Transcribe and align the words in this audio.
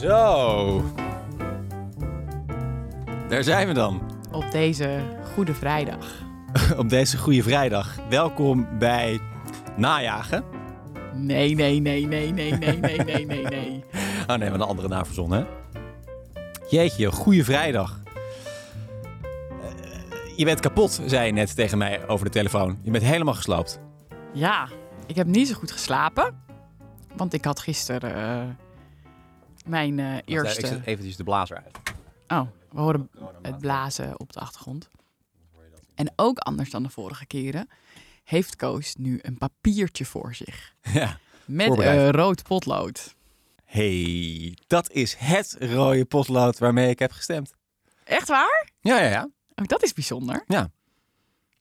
Zo. 0.00 0.82
Daar 3.28 3.44
zijn 3.44 3.66
we 3.66 3.74
dan. 3.74 4.00
Op 4.32 4.50
deze 4.50 5.00
Goede 5.34 5.54
Vrijdag. 5.54 6.06
Op 6.76 6.88
deze 6.88 7.18
goede 7.18 7.42
vrijdag. 7.42 7.96
Welkom 8.08 8.68
bij 8.78 9.20
Najagen. 9.76 10.44
Nee, 11.14 11.54
nee, 11.54 11.80
nee, 11.80 12.06
nee, 12.06 12.32
nee, 12.32 12.52
nee, 12.52 12.78
nee, 12.78 12.98
nee, 12.98 13.26
nee, 13.26 13.44
nee. 13.44 13.84
Oh 14.28 14.36
nee, 14.36 14.50
wat 14.50 14.60
een 14.60 14.66
andere 14.66 14.88
naam 14.88 15.04
verzonnen, 15.04 15.38
hè? 15.38 15.44
Jeetje, 16.68 17.12
goede 17.12 17.44
vrijdag. 17.44 18.00
Eh, 18.04 18.12
je 20.36 20.44
bent 20.44 20.60
kapot, 20.60 21.00
zei 21.06 21.26
je 21.26 21.32
net 21.32 21.56
tegen 21.56 21.78
mij 21.78 22.08
over 22.08 22.24
de 22.24 22.32
telefoon. 22.32 22.78
Je 22.82 22.90
bent 22.90 23.04
helemaal 23.04 23.34
gesloopt. 23.34 23.80
Ja, 24.32 24.68
ik 25.06 25.16
heb 25.16 25.26
niet 25.26 25.48
zo 25.48 25.54
goed 25.54 25.72
geslapen. 25.72 26.34
Want 27.16 27.32
ik 27.32 27.44
had 27.44 27.60
gisteren 27.60 28.14
eh, 28.14 28.42
mijn 29.70 29.98
eh, 29.98 30.16
Ik 30.16 30.22
eerste... 30.28 30.66
zet 30.66 30.86
eventjes 30.86 31.16
de 31.16 31.24
blazer 31.24 31.56
uit. 31.64 31.78
Oh, 32.28 32.46
we 32.70 32.80
horen 32.80 33.10
het 33.42 33.58
blazen 33.58 34.20
op 34.20 34.32
de 34.32 34.40
achtergrond. 34.40 34.88
En 35.94 36.12
ook 36.16 36.38
anders 36.38 36.70
dan 36.70 36.82
de 36.82 36.88
vorige 36.88 37.26
keren 37.26 37.68
heeft 38.24 38.56
Koos 38.56 38.94
nu 38.94 39.18
een 39.22 39.38
papiertje 39.38 40.04
voor 40.04 40.34
zich. 40.34 40.74
Ja. 40.92 41.18
Met 41.44 41.78
een 41.78 42.10
rood 42.10 42.42
potlood. 42.42 43.14
hey, 43.64 44.56
dat 44.66 44.90
is 44.90 45.14
het 45.14 45.56
rode 45.60 46.04
potlood 46.04 46.58
waarmee 46.58 46.88
ik 46.90 46.98
heb 46.98 47.12
gestemd. 47.12 47.52
Echt 48.04 48.28
waar? 48.28 48.70
Ja, 48.80 49.00
ja, 49.00 49.08
ja. 49.08 49.28
Oh, 49.54 49.64
dat 49.66 49.82
is 49.82 49.92
bijzonder. 49.92 50.44
Ja. 50.46 50.70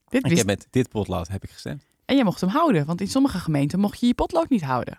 Dit 0.07 0.23
Ik 0.23 0.29
wist... 0.29 0.37
heb 0.37 0.45
met 0.45 0.67
dit 0.69 0.89
potlood 0.89 1.27
heb 1.27 1.43
ik 1.43 1.49
gestemd. 1.49 1.85
En 2.05 2.15
je 2.15 2.23
mocht 2.23 2.41
hem 2.41 2.49
houden, 2.49 2.85
want 2.85 3.01
in 3.01 3.07
sommige 3.07 3.39
gemeenten 3.39 3.79
mocht 3.79 3.99
je 3.99 4.07
je 4.07 4.13
potlood 4.13 4.49
niet 4.49 4.63
houden. 4.63 4.97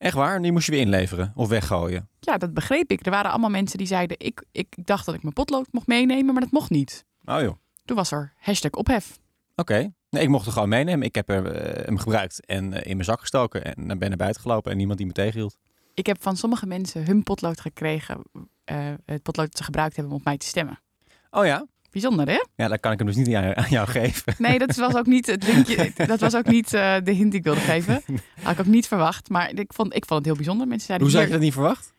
Echt 0.00 0.14
waar? 0.14 0.42
Die 0.42 0.52
moest 0.52 0.66
je 0.66 0.72
weer 0.72 0.80
inleveren 0.80 1.32
of 1.34 1.48
weggooien. 1.48 2.08
Ja, 2.20 2.38
dat 2.38 2.54
begreep 2.54 2.90
ik. 2.90 3.04
Er 3.06 3.10
waren 3.10 3.30
allemaal 3.30 3.50
mensen 3.50 3.78
die 3.78 3.86
zeiden, 3.86 4.16
ik, 4.18 4.44
ik 4.52 4.66
dacht 4.84 5.06
dat 5.06 5.14
ik 5.14 5.22
mijn 5.22 5.34
potlood 5.34 5.66
mocht 5.70 5.86
meenemen, 5.86 6.32
maar 6.32 6.42
dat 6.42 6.50
mocht 6.50 6.70
niet. 6.70 7.04
Oh 7.24 7.40
joh. 7.40 7.56
Toen 7.84 7.96
was 7.96 8.10
er 8.10 8.32
hashtag 8.38 8.70
ophef. 8.70 9.18
Oké. 9.56 9.92
Nee, 10.10 10.22
ik 10.22 10.28
mocht 10.28 10.46
er 10.46 10.52
gewoon 10.52 10.68
meenemen. 10.68 11.06
Ik 11.06 11.14
heb 11.14 11.28
er, 11.28 11.46
eh, 11.46 11.84
hem 11.86 11.98
gebruikt 11.98 12.46
en 12.46 12.72
eh, 12.72 12.90
in 12.90 12.92
mijn 12.92 13.04
zak 13.04 13.20
gestoken. 13.20 13.64
En 13.64 13.88
dan 13.88 13.98
ben 13.98 14.08
naar 14.08 14.16
buiten 14.18 14.42
gelopen 14.42 14.70
en 14.70 14.76
niemand 14.76 14.98
die 14.98 15.06
me 15.06 15.12
tegenhield. 15.12 15.58
Ik 15.94 16.06
heb 16.06 16.22
van 16.22 16.36
sommige 16.36 16.66
mensen 16.66 17.04
hun 17.06 17.22
potlood 17.22 17.60
gekregen, 17.60 18.22
eh, 18.64 18.76
het 19.04 19.22
potlood 19.22 19.46
dat 19.46 19.56
ze 19.56 19.64
gebruikt 19.64 19.94
hebben 19.96 20.12
om 20.12 20.18
op 20.18 20.24
mij 20.24 20.36
te 20.36 20.46
stemmen. 20.46 20.80
Oh 21.30 21.44
ja? 21.44 21.66
Bijzonder, 21.90 22.28
hè? 22.28 22.44
Ja, 22.56 22.68
dan 22.68 22.80
kan 22.80 22.92
ik 22.92 22.98
hem 22.98 23.06
dus 23.06 23.16
niet 23.16 23.26
aan 23.26 23.42
jou, 23.42 23.54
aan 23.56 23.68
jou 23.68 23.88
geven. 23.88 24.34
Nee, 24.38 24.58
dat 24.58 24.76
was 24.76 24.94
ook 24.94 25.06
niet 25.06 25.26
het 25.26 25.46
linkje. 25.46 25.92
Dat 26.06 26.20
was 26.20 26.34
ook 26.34 26.46
niet 26.46 26.74
eh, 26.74 26.96
de 27.04 27.12
hint 27.12 27.30
die 27.30 27.38
ik 27.38 27.44
wilde 27.44 27.60
geven. 27.60 28.02
Had 28.42 28.52
ik 28.52 28.60
ook 28.60 28.66
niet 28.66 28.86
verwacht. 28.88 29.28
Maar 29.28 29.50
ik 29.54 29.72
vond, 29.72 29.94
ik 29.94 30.04
vond 30.04 30.18
het 30.18 30.24
heel 30.24 30.34
bijzonder. 30.36 30.66
Mensen 30.66 30.86
zeiden, 30.86 31.06
Hoe 31.06 31.16
zou 31.16 31.26
je 31.26 31.32
dat 31.32 31.42
niet 31.42 31.52
verwacht? 31.52 31.92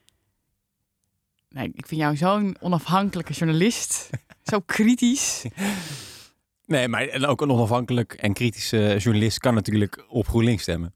nee, 1.50 1.72
ik 1.74 1.88
vind 1.88 2.02
jou 2.02 2.16
zo'n 2.16 2.56
onafhankelijke 2.60 3.34
journalist. 3.34 4.10
Zo 4.44 4.60
kritisch. 4.60 5.46
Nee, 6.66 6.88
maar 6.88 7.28
ook 7.28 7.42
een 7.42 7.52
onafhankelijk 7.52 8.14
en 8.14 8.34
kritische 8.34 8.96
journalist 8.98 9.40
kan 9.40 9.54
natuurlijk 9.54 10.06
op 10.08 10.28
GroenLinks 10.28 10.62
stemmen. 10.62 10.94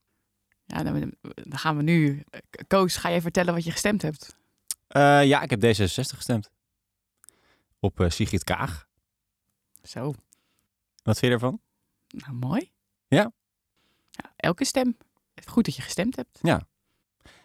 Ja, 0.65 0.83
dan, 0.83 1.13
dan 1.21 1.57
gaan 1.57 1.77
we 1.77 1.83
nu. 1.83 2.23
Koos, 2.67 2.97
ga 2.97 3.09
je 3.09 3.21
vertellen 3.21 3.53
wat 3.53 3.63
je 3.63 3.71
gestemd 3.71 4.01
hebt? 4.01 4.35
Eh, 4.87 5.23
ja, 5.25 5.41
ik 5.41 5.49
heb 5.49 5.63
D66 5.63 6.15
gestemd. 6.15 6.49
Op 7.85 7.99
eh, 7.99 8.09
Sigrid 8.09 8.43
Kaag. 8.43 8.87
Zo, 9.83 10.13
Wat 11.03 11.19
vind 11.19 11.19
je 11.19 11.29
ervan? 11.29 11.59
nou 12.07 12.33
mooi. 12.33 12.71
Ja. 13.07 13.31
Ja, 14.09 14.33
elke 14.35 14.65
stem. 14.65 14.97
Goed 15.45 15.65
dat 15.65 15.75
je 15.75 15.81
gestemd 15.81 16.15
hebt. 16.15 16.39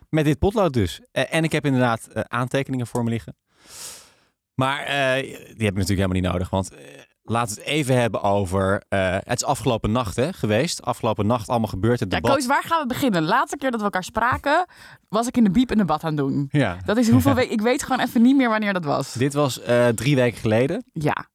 Met 0.08 0.24
dit 0.24 0.38
potlood 0.38 0.72
dus. 0.72 1.00
Eh, 1.12 1.34
en 1.34 1.44
ik 1.44 1.52
heb 1.52 1.64
inderdaad 1.64 2.06
eh, 2.06 2.20
aantekeningen 2.20 2.86
voor 2.86 3.04
me 3.04 3.10
liggen. 3.10 3.36
Maar 4.54 4.84
die 4.84 5.34
heb 5.34 5.58
ik 5.58 5.58
natuurlijk 5.58 5.88
helemaal 5.88 6.20
niet 6.20 6.22
nodig. 6.32 6.50
Want 6.50 6.70
laten 7.30 7.54
we 7.56 7.60
het 7.60 7.70
even 7.70 8.00
hebben 8.00 8.22
over... 8.22 8.82
eh, 8.88 9.12
het 9.12 9.40
is 9.40 9.44
afgelopen 9.44 9.92
nacht 9.92 10.16
hè, 10.16 10.32
geweest. 10.32 10.82
Afgelopen 10.82 11.26
nacht 11.26 11.48
allemaal 11.48 11.68
gebeurd. 11.68 12.00
Het 12.00 12.12
Ja, 12.12 12.20
debat. 12.20 12.36
Koos, 12.36 12.46
waar 12.46 12.62
gaan 12.62 12.80
we 12.80 12.86
beginnen? 12.86 13.22
De 13.22 13.28
laatste 13.28 13.56
keer 13.56 13.70
dat 13.70 13.78
we 13.80 13.84
elkaar 13.84 14.04
spraken, 14.04 14.66
was 15.08 15.26
ik 15.26 15.36
in 15.36 15.44
de 15.44 15.50
biep 15.50 15.70
een 15.70 15.78
debat 15.78 16.02
aan 16.04 16.08
het 16.08 16.16
doen. 16.18 16.48
Ja. 16.50 16.76
Dat 16.84 16.96
is 16.96 17.08
hoeveel 17.10 17.34
weken. 17.40 17.52
Ik 17.52 17.60
weet 17.60 17.82
gewoon 17.82 18.00
even 18.00 18.22
niet 18.22 18.36
meer 18.36 18.48
wanneer 18.48 18.72
dat 18.72 18.84
was. 18.84 19.12
Dit 19.12 19.32
was 19.34 19.60
eh, 19.60 19.88
drie 19.88 20.16
weken 20.16 20.38
geleden. 20.40 20.84
Ja, 20.92 21.28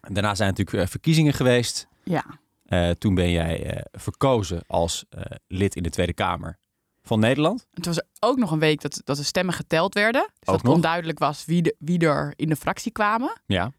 Daarna 0.00 0.34
zijn 0.34 0.48
natuurlijk 0.48 0.84
eh, 0.84 0.90
verkiezingen 0.90 1.32
geweest. 1.32 1.88
ja. 2.04 2.24
Toen 2.98 3.14
ben 3.14 3.30
jij 3.30 3.84
verkozen 3.92 4.60
als 4.66 5.04
lid 5.46 5.76
in 5.76 5.82
de 5.82 5.90
Tweede 5.90 6.12
Kamer 6.12 6.58
van 7.02 7.20
Nederland. 7.20 7.66
Toen 7.72 7.94
was 7.94 8.02
ook 8.20 8.36
nog 8.38 8.50
een 8.50 8.58
week 8.58 8.80
dat, 8.80 9.00
dat 9.04 9.16
de 9.16 9.22
stemmen 9.22 9.54
geteld 9.54 9.94
werden. 9.94 10.28
Dus 10.38 10.54
dat 10.54 10.62
nog? 10.62 10.74
onduidelijk 10.74 11.18
was 11.18 11.44
wie, 11.44 11.62
de, 11.62 11.74
wie 11.78 11.98
er 11.98 12.32
in 12.36 12.48
de 12.48 12.56
fractie 12.56 12.92
kwamen. 12.92 13.40
Ja. 13.46 13.72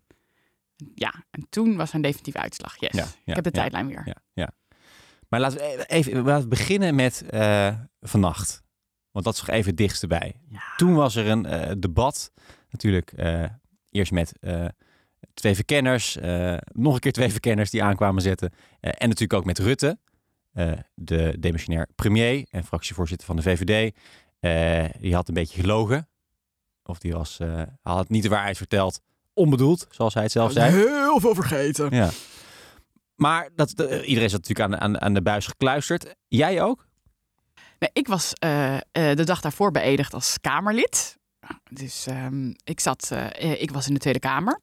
Ja, 0.96 1.14
en 1.32 1.48
toen 1.50 1.76
was 1.76 1.94
een 1.94 2.02
definitieve 2.02 2.40
uitslag. 2.40 2.80
Yes. 2.80 2.92
Ja, 2.92 3.04
ja, 3.04 3.10
ik 3.26 3.36
heb 3.36 3.44
de 3.44 3.52
tijdlijn 3.52 3.88
weer. 3.88 4.02
Ja, 4.06 4.16
ja. 4.34 4.52
Maar 5.30 5.40
laten 5.40 5.58
we 5.58 5.86
even 5.88 6.24
laten 6.24 6.44
we 6.44 6.48
beginnen 6.48 6.96
met 6.96 7.24
eh, 7.30 7.76
vannacht. 8.02 8.64
Want 9.12 9.26
dat 9.26 9.34
is 9.34 9.40
toch 9.40 9.50
even 9.50 9.68
het 9.70 9.78
dichtste 9.78 10.08
bij. 10.08 10.42
Ja. 10.50 10.62
Toen 10.78 10.94
was 10.94 11.16
er 11.16 11.28
een 11.28 11.46
eh, 11.46 11.72
debat. 11.78 12.32
Natuurlijk 12.70 13.12
eh, 13.12 13.44
eerst 13.90 14.12
met 14.12 14.34
twee 15.34 15.56
verkenners. 15.56 16.18
nog 16.74 16.94
een 16.94 17.00
keer 17.00 17.12
twee 17.12 17.32
verkenners 17.32 17.70
die 17.70 17.84
aankwamen 17.84 18.22
zetten. 18.22 18.54
En 18.80 19.08
natuurlijk 19.08 19.34
ook 19.34 19.46
met 19.46 19.60
Rutte. 19.60 20.00
de 20.94 21.36
demissionair 21.40 21.88
premier 21.96 22.48
en 22.50 22.64
fractievoorzitter 22.64 23.28
van 23.28 23.36
de 23.36 23.42
VVD. 23.42 23.96
Die 25.02 25.16
had 25.16 25.28
een 25.28 25.34
beetje 25.34 25.62
gelogen. 25.62 26.10
Of 26.84 27.00
die 27.00 27.14
was, 27.14 27.40
had 27.82 28.10
niet 28.10 28.24
de 28.24 28.30
waarheid 28.30 28.58
verteld. 28.58 29.02
Onbedoeld, 29.34 29.88
zoals 29.90 30.14
hij 30.14 30.24
het 30.24 30.32
zelf 30.32 30.52
zei. 30.52 30.72
Heel 30.72 31.20
veel 31.20 31.36
vergeten. 31.36 31.96
Ja. 31.96 32.10
Maar 33.16 33.50
dat, 33.56 33.72
de- 33.76 34.06
iedereen 34.06 34.30
zat 34.30 34.48
natuurlijk 34.48 34.74
aan, 34.74 34.82
aan, 34.82 35.02
aan 35.02 35.14
de 35.14 35.22
buis 35.22 35.48
gekluisterd. 35.48 36.16
Jij 36.28 36.62
ook? 36.62 36.88
Nee, 37.80 37.90
ik 37.94 38.08
was 38.08 38.34
eh, 38.34 38.76
eh, 38.76 38.82
de 38.92 39.24
dag 39.24 39.42
daarvoor 39.42 39.72
beëdigd 39.72 40.14
als 40.14 40.38
Kamerlid. 40.42 41.18
Dus 41.72 42.06
ehm, 42.08 42.54
ik, 42.64 42.80
zat, 42.80 43.10
eh, 43.12 43.26
eh, 43.52 43.62
ik 43.62 43.72
was 43.72 43.88
in 43.88 43.94
de 43.94 44.00
Tweede 44.00 44.20
Kamer. 44.20 44.62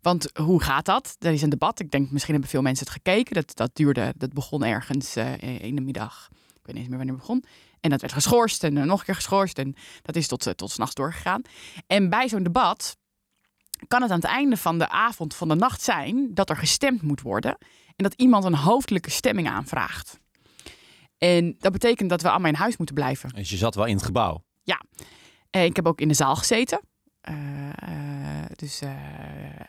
Want 0.00 0.30
hoe 0.40 0.62
gaat 0.62 0.84
dat? 0.84 1.16
Er 1.18 1.32
is 1.32 1.42
een 1.42 1.48
debat. 1.50 1.80
Ik 1.80 1.90
denk, 1.90 2.10
misschien 2.10 2.32
hebben 2.32 2.50
veel 2.50 2.62
mensen 2.62 2.84
het 2.84 2.94
gekeken. 2.94 3.34
Dat, 3.34 3.56
dat 3.56 3.70
duurde, 3.72 4.14
dat 4.16 4.32
begon 4.32 4.64
ergens 4.64 5.16
eh, 5.16 5.62
in 5.62 5.74
de 5.74 5.80
middag. 5.82 6.28
Ik 6.32 6.60
weet 6.62 6.66
niet 6.66 6.76
eens 6.76 6.88
meer 6.88 6.96
wanneer 6.96 7.14
het 7.14 7.22
begon. 7.26 7.44
En 7.80 7.90
dat 7.90 8.00
werd 8.00 8.12
geschorst 8.12 8.64
en 8.64 8.76
eh, 8.78 8.84
nog 8.84 8.98
een 8.98 9.04
keer 9.04 9.14
geschorst. 9.14 9.58
En 9.58 9.74
dat 10.02 10.16
is 10.16 10.26
tot, 10.26 10.46
eh, 10.46 10.52
tot 10.52 10.70
s'nachts 10.70 10.94
doorgegaan. 10.94 11.42
En 11.86 12.10
bij 12.10 12.28
zo'n 12.28 12.42
debat 12.42 12.96
kan 13.88 14.02
het 14.02 14.10
aan 14.10 14.20
het 14.20 14.28
einde 14.28 14.56
van 14.56 14.78
de 14.78 14.88
avond, 14.88 15.34
van 15.34 15.48
de 15.48 15.54
nacht 15.54 15.82
zijn... 15.82 16.34
dat 16.34 16.50
er 16.50 16.56
gestemd 16.56 17.02
moet 17.02 17.20
worden. 17.20 17.56
En 17.96 18.04
dat 18.04 18.14
iemand 18.14 18.44
een 18.44 18.54
hoofdelijke 18.54 19.10
stemming 19.10 19.48
aanvraagt. 19.48 20.20
En 21.18 21.56
dat 21.58 21.72
betekent 21.72 22.10
dat 22.10 22.22
we 22.22 22.30
allemaal 22.30 22.50
in 22.50 22.58
huis 22.58 22.76
moeten 22.76 22.94
blijven. 22.94 23.28
Dus 23.28 23.50
je 23.50 23.56
zat 23.56 23.74
wel 23.74 23.84
in 23.84 23.94
het 23.96 24.04
gebouw. 24.04 24.44
Eh, 25.56 25.64
ik 25.64 25.76
heb 25.76 25.86
ook 25.86 26.00
in 26.00 26.08
de 26.08 26.14
zaal 26.14 26.36
gezeten. 26.36 26.80
Eh, 27.20 27.68
eh, 27.68 28.50
dus 28.56 28.82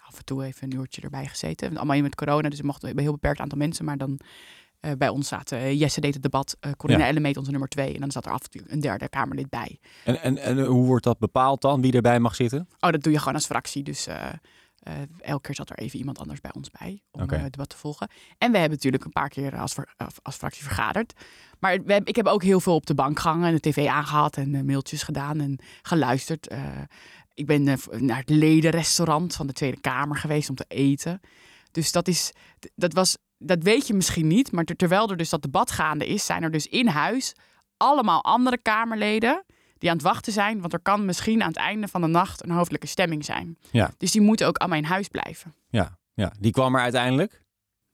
af 0.05 0.17
en 0.17 0.25
toe 0.25 0.43
even 0.43 0.71
een 0.71 0.79
uurtje 0.79 1.01
erbij 1.01 1.27
gezeten. 1.27 1.77
Allemaal 1.77 1.95
in 1.95 2.03
met 2.03 2.15
corona, 2.15 2.49
dus 2.49 2.59
er 2.59 2.65
mochten 2.65 2.89
een 2.89 2.99
heel 2.99 3.11
beperkt 3.11 3.39
aantal 3.39 3.57
mensen. 3.57 3.85
Maar 3.85 3.97
dan 3.97 4.19
eh, 4.79 4.91
bij 4.97 5.09
ons 5.09 5.27
zaten 5.27 5.57
eh, 5.57 5.79
Jesse 5.79 6.01
deed 6.01 6.13
het 6.13 6.23
debat, 6.23 6.57
uh, 6.61 6.71
Corinne 6.71 7.03
Ja. 7.03 7.09
Ellemeet 7.09 7.37
onze 7.37 7.51
nummer 7.51 7.69
twee. 7.69 7.93
En 7.93 7.99
dan 7.99 8.11
zat 8.11 8.25
er 8.25 8.31
af 8.31 8.43
en 8.43 8.49
toe 8.49 8.61
een 8.67 8.79
derde 8.79 9.09
Kamerlid 9.09 9.49
bij. 9.49 9.79
En, 10.03 10.21
en, 10.21 10.37
en 10.37 10.65
hoe 10.65 10.85
wordt 10.85 11.03
dat 11.03 11.19
bepaald 11.19 11.61
dan? 11.61 11.81
Wie 11.81 11.93
erbij 11.93 12.19
mag 12.19 12.35
zitten? 12.35 12.67
Oh, 12.79 12.91
dat 12.91 13.03
doe 13.03 13.11
je 13.11 13.19
gewoon 13.19 13.33
als 13.33 13.45
fractie. 13.45 13.83
Dus 13.83 14.07
eh, 14.07 14.29
eh, 14.87 14.93
elke 15.19 15.41
keer 15.41 15.55
zat 15.55 15.69
er 15.69 15.77
even 15.77 15.99
iemand 15.99 16.19
anders 16.19 16.41
bij 16.41 16.51
ons 16.53 16.69
bij 16.69 17.01
om 17.11 17.29
eh, 17.29 17.41
het 17.41 17.51
debat 17.51 17.69
te 17.69 17.77
volgen. 17.77 18.09
En 18.37 18.51
we 18.51 18.57
hebben 18.57 18.75
natuurlijk 18.75 19.05
een 19.05 19.11
paar 19.11 19.29
keer 19.29 19.57
als, 19.57 19.75
als, 20.21 20.35
fractie 20.35 20.63
vergaderd. 20.63 21.13
Maar 21.59 21.83
we, 21.83 22.01
ik 22.03 22.15
heb 22.15 22.27
ook 22.27 22.43
heel 22.43 22.59
veel 22.59 22.75
op 22.75 22.85
de 22.85 22.93
bank 22.93 23.19
gehangen 23.19 23.47
en 23.47 23.53
de 23.53 23.59
tv 23.59 23.87
aangehad 23.87 24.37
en 24.37 24.55
eh, 24.55 24.61
mailtjes 24.61 25.03
gedaan 25.03 25.39
en 25.39 25.59
geluisterd. 25.81 26.47
Eh, 26.47 26.61
ik 27.33 27.45
ben 27.45 27.67
eh, 27.67 27.99
naar 27.99 28.17
het 28.17 28.29
ledenrestaurant 28.29 29.35
van 29.35 29.47
de 29.47 29.53
Tweede 29.53 29.81
Kamer 29.81 30.17
geweest 30.17 30.49
om 30.49 30.55
te 30.55 30.65
eten. 30.67 31.19
Dus 31.71 31.91
dat 31.91 32.07
is, 32.07 32.31
dat 32.75 32.93
was, 32.93 33.17
dat 33.37 33.63
weet 33.63 33.87
je 33.87 33.93
misschien 33.93 34.27
niet, 34.27 34.51
maar 34.51 34.63
ter- 34.63 34.75
terwijl 34.75 35.09
er 35.09 35.17
dus 35.17 35.29
dat 35.29 35.41
debat 35.41 35.71
gaande 35.71 36.07
is, 36.07 36.25
zijn 36.25 36.43
er 36.43 36.51
dus 36.51 36.67
in 36.67 36.87
huis 36.87 37.33
allemaal 37.77 38.23
andere 38.23 38.57
Kamerleden 38.57 39.43
die 39.77 39.89
aan 39.89 39.95
het 39.95 40.05
wachten 40.05 40.33
zijn, 40.33 40.59
want 40.61 40.73
er 40.73 40.79
kan 40.79 41.05
misschien 41.05 41.41
aan 41.41 41.47
het 41.47 41.57
einde 41.57 41.87
van 41.87 42.01
de 42.01 42.07
nacht 42.07 42.43
een 42.43 42.51
hoofdelijke 42.51 42.87
stemming 42.87 43.25
zijn. 43.25 43.57
Ja. 43.71 43.91
Dus 43.97 44.11
die 44.11 44.21
moeten 44.21 44.47
ook 44.47 44.57
allemaal 44.57 44.77
in 44.77 44.83
huis 44.83 45.07
blijven. 45.07 45.55
Ja, 45.69 45.97
ja. 46.13 46.33
die 46.39 46.51
kwam 46.51 46.75
er 46.75 46.81
uiteindelijk. 46.81 47.43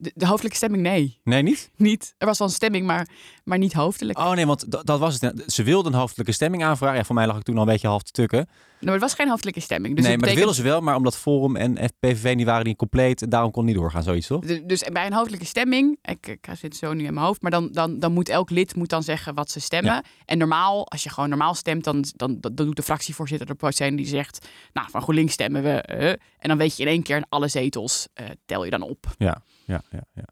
De, 0.03 0.11
de 0.15 0.25
hoofdelijke 0.27 0.57
stemming, 0.57 0.83
nee. 0.83 1.19
Nee, 1.23 1.41
niet? 1.41 1.71
Niet. 1.75 2.15
Er 2.17 2.25
was 2.27 2.37
wel 2.37 2.47
een 2.47 2.53
stemming, 2.53 2.85
maar, 2.85 3.07
maar 3.43 3.57
niet 3.57 3.73
hoofdelijk. 3.73 4.17
Oh 4.19 4.31
nee, 4.31 4.45
want 4.45 4.85
dat, 4.85 4.99
was 4.99 5.21
het. 5.21 5.43
Ze 5.47 5.63
wilden 5.63 5.93
een 5.93 5.99
hoofdelijke 5.99 6.31
stemming 6.31 6.63
aanvragen. 6.63 6.97
Ja, 6.97 7.03
voor 7.03 7.15
mij 7.15 7.27
lag 7.27 7.37
ik 7.37 7.43
toen 7.43 7.55
al 7.55 7.61
een 7.61 7.67
beetje 7.67 7.87
half 7.87 8.01
te 8.03 8.11
tukken. 8.11 8.47
Nou, 8.79 8.95
maar 8.95 9.01
het 9.07 9.11
was 9.11 9.13
geen 9.13 9.29
hoofdelijke 9.29 9.59
stemming. 9.59 9.95
Dus 9.95 10.05
nee, 10.05 10.17
maar 10.17 10.27
dat 10.27 10.37
willen 10.37 10.53
ze 10.55 10.63
wel. 10.63 10.81
Maar 10.81 10.95
omdat 10.95 11.17
Forum 11.17 11.55
en 11.55 11.73
PVV 11.99 12.33
niet 12.35 12.45
waren 12.45 12.65
niet 12.65 12.77
compleet. 12.77 13.21
en 13.21 13.29
Daarom 13.29 13.51
kon 13.51 13.65
niet 13.65 13.75
doorgaan, 13.75 14.03
zoiets 14.03 14.27
toch? 14.27 14.45
De- 14.45 14.65
Dus 14.65 14.83
bij 14.91 15.05
een 15.05 15.13
hoofdelijke 15.13 15.45
stemming, 15.45 15.97
ik, 16.01 16.27
ik 16.27 16.47
zit 16.57 16.75
zo 16.75 16.93
nu 16.93 17.05
in 17.05 17.13
mijn 17.13 17.25
hoofd, 17.25 17.41
maar 17.41 17.51
dan, 17.51 17.69
dan, 17.71 17.99
dan 17.99 18.11
moet 18.13 18.29
elk 18.29 18.49
lid 18.49 18.75
moet 18.75 18.89
dan 18.89 19.03
zeggen 19.03 19.33
wat 19.33 19.51
ze 19.51 19.59
stemmen. 19.59 19.93
Ja. 19.93 20.03
En 20.25 20.37
normaal, 20.37 20.87
als 20.89 21.03
je 21.03 21.09
gewoon 21.09 21.29
normaal 21.29 21.53
stemt, 21.53 21.83
dan, 21.83 22.05
dan, 22.15 22.37
dan, 22.39 22.53
dan 22.55 22.65
doet 22.65 22.75
de 22.75 22.83
fractievoorzitter 22.83 23.47
de 23.47 23.55
procent 23.55 23.97
die 23.97 24.07
zegt, 24.07 24.47
nou 24.73 24.89
van 24.89 25.01
GroenLinks 25.01 25.33
stemmen 25.33 25.63
we. 25.63 25.69
eh, 25.81 26.09
en 26.09 26.49
dan 26.49 26.57
weet 26.57 26.77
je 26.77 26.83
in 26.83 26.89
één 26.89 27.03
keer 27.03 27.23
alle 27.29 27.47
zetels 27.47 28.07
eh, 28.13 28.25
tel 28.45 28.63
je 28.63 28.69
dan 28.69 28.81
op. 28.81 29.05
Ja, 29.17 29.41
ja, 29.65 29.81
ja. 29.91 30.03
ja. 30.13 30.23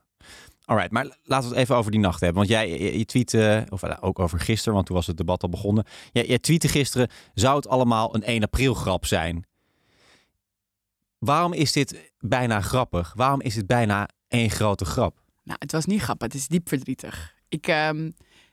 Alright, 0.65 0.91
maar 0.91 1.05
laten 1.23 1.49
we 1.49 1.55
het 1.55 1.63
even 1.63 1.75
over 1.75 1.91
die 1.91 1.99
nacht 1.99 2.19
hebben. 2.19 2.37
Want 2.37 2.49
jij 2.49 2.69
je, 2.69 2.97
je 2.97 3.05
tweette, 3.05 3.65
of 3.69 3.83
eh, 3.83 3.97
ook 4.01 4.19
over 4.19 4.39
gisteren, 4.39 4.73
want 4.73 4.85
toen 4.85 4.95
was 4.95 5.07
het 5.07 5.17
debat 5.17 5.43
al 5.43 5.49
begonnen. 5.49 5.85
Jij, 6.11 6.25
jij 6.27 6.39
tweette 6.39 6.67
gisteren, 6.67 7.09
zou 7.33 7.55
het 7.55 7.67
allemaal 7.67 8.15
een 8.15 8.23
1 8.23 8.43
april 8.43 8.73
grap 8.73 9.05
zijn? 9.05 9.45
Waarom 11.17 11.53
is 11.53 11.71
dit 11.71 12.11
bijna 12.19 12.61
grappig? 12.61 13.13
Waarom 13.15 13.41
is 13.41 13.55
het 13.55 13.67
bijna 13.67 14.09
één 14.27 14.49
grote 14.49 14.85
grap? 14.85 15.19
Nou, 15.43 15.57
het 15.59 15.71
was 15.71 15.85
niet 15.85 16.01
grappig, 16.01 16.27
het 16.27 16.35
is 16.35 16.47
diep 16.47 16.67
verdrietig. 16.67 17.33
Ik, 17.49 17.67
ehm 17.67 18.09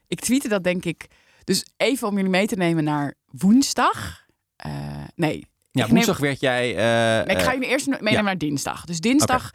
ik 0.06 0.20
tweette 0.20 0.48
dat 0.48 0.64
denk 0.64 0.84
ik, 0.84 1.06
dus 1.44 1.66
even 1.76 2.08
om 2.08 2.14
jullie 2.16 2.30
mee 2.30 2.46
te 2.46 2.56
nemen 2.56 2.84
naar 2.84 3.14
woensdag. 3.30 4.26
Eh, 4.56 4.72
nee, 5.14 5.46
Ja, 5.70 5.84
neem- 5.84 5.94
woensdag 5.94 6.19
werd 6.19 6.40
jij... 6.40 6.70
eh, 6.70 7.26
Nee, 7.26 7.36
ik 7.36 7.42
ga 7.42 7.52
jullie 7.52 7.69
eerst 7.69 7.86
meenemen 7.86 8.12
ja. 8.12 8.20
naar 8.20 8.38
dinsdag. 8.38 8.84
Dus 8.84 9.00
dinsdag, 9.00 9.50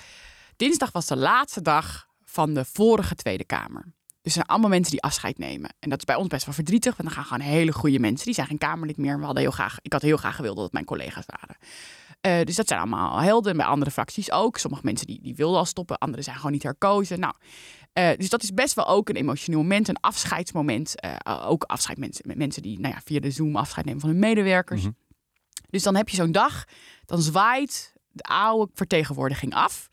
dinsdag 0.55 0.91
was 0.91 1.05
de 1.05 1.17
laatste 1.17 1.61
dag 1.61 2.07
van 2.23 2.53
de 2.53 2.65
vorige 2.65 3.15
Tweede 3.15 3.45
Kamer. 3.45 3.83
Dus 4.07 4.31
er 4.31 4.31
zijn 4.31 4.45
allemaal 4.45 4.69
mensen 4.69 4.91
die 4.91 5.01
afscheid 5.01 5.37
nemen. 5.37 5.75
En 5.79 5.89
dat 5.89 5.99
is 5.99 6.05
bij 6.05 6.15
ons 6.15 6.27
best 6.27 6.45
wel 6.45 6.53
verdrietig, 6.53 6.95
want 6.95 7.09
dan 7.09 7.17
gaan 7.17 7.25
gewoon 7.25 7.53
hele 7.53 7.71
goede 7.71 7.99
mensen. 7.99 8.25
Die 8.25 8.35
zijn 8.35 8.47
geen 8.47 8.57
Kamerlid 8.57 8.97
meer. 8.97 9.19
We 9.19 9.25
hadden 9.25 9.41
heel 9.41 9.51
graag, 9.51 9.77
ik 9.81 9.93
had 9.93 10.01
heel 10.01 10.17
graag 10.17 10.35
gewild 10.35 10.55
dat 10.55 10.63
het 10.63 10.73
mijn 10.73 10.85
collega's 10.85 11.25
waren. 11.25 11.57
Eh, 12.21 12.45
dus 12.45 12.55
dat 12.55 12.67
zijn 12.67 12.79
allemaal 12.79 13.17
helden. 13.17 13.51
En 13.51 13.57
bij 13.57 13.65
andere 13.65 13.91
fracties 13.91 14.31
ook. 14.31 14.57
Sommige 14.57 14.81
mensen 14.85 15.07
die, 15.07 15.21
die 15.21 15.35
wilden 15.35 15.57
al 15.57 15.65
stoppen, 15.65 15.97
anderen 15.97 16.23
zijn 16.23 16.35
gewoon 16.35 16.51
niet 16.51 16.63
herkozen. 16.63 17.19
Nou, 17.19 17.33
eh, 17.93 18.17
dus 18.17 18.29
dat 18.29 18.43
is 18.43 18.53
best 18.53 18.73
wel 18.73 18.87
ook 18.87 19.09
een 19.09 19.15
emotioneel 19.15 19.61
moment, 19.61 19.87
een 19.87 19.99
afscheidsmoment. 19.99 20.99
Eh, 20.99 21.45
ook 21.47 21.63
afscheid 21.63 21.97
mensen, 21.97 22.27
met 22.27 22.37
mensen 22.37 22.61
die 22.61 22.79
nou 22.79 22.93
ja, 22.93 23.01
via 23.05 23.19
de 23.19 23.31
Zoom 23.31 23.55
afscheid 23.55 23.85
nemen 23.85 24.01
van 24.01 24.09
hun 24.09 24.19
medewerkers. 24.19 24.81
Mhm. 24.81 24.91
Dus 25.69 25.83
dan 25.83 25.95
heb 25.95 26.09
je 26.09 26.15
zo'n 26.15 26.31
dag, 26.31 26.63
dan 27.05 27.21
zwaait 27.21 27.93
de 28.11 28.23
oude 28.23 28.71
vertegenwoordiging 28.73 29.53
af. 29.53 29.89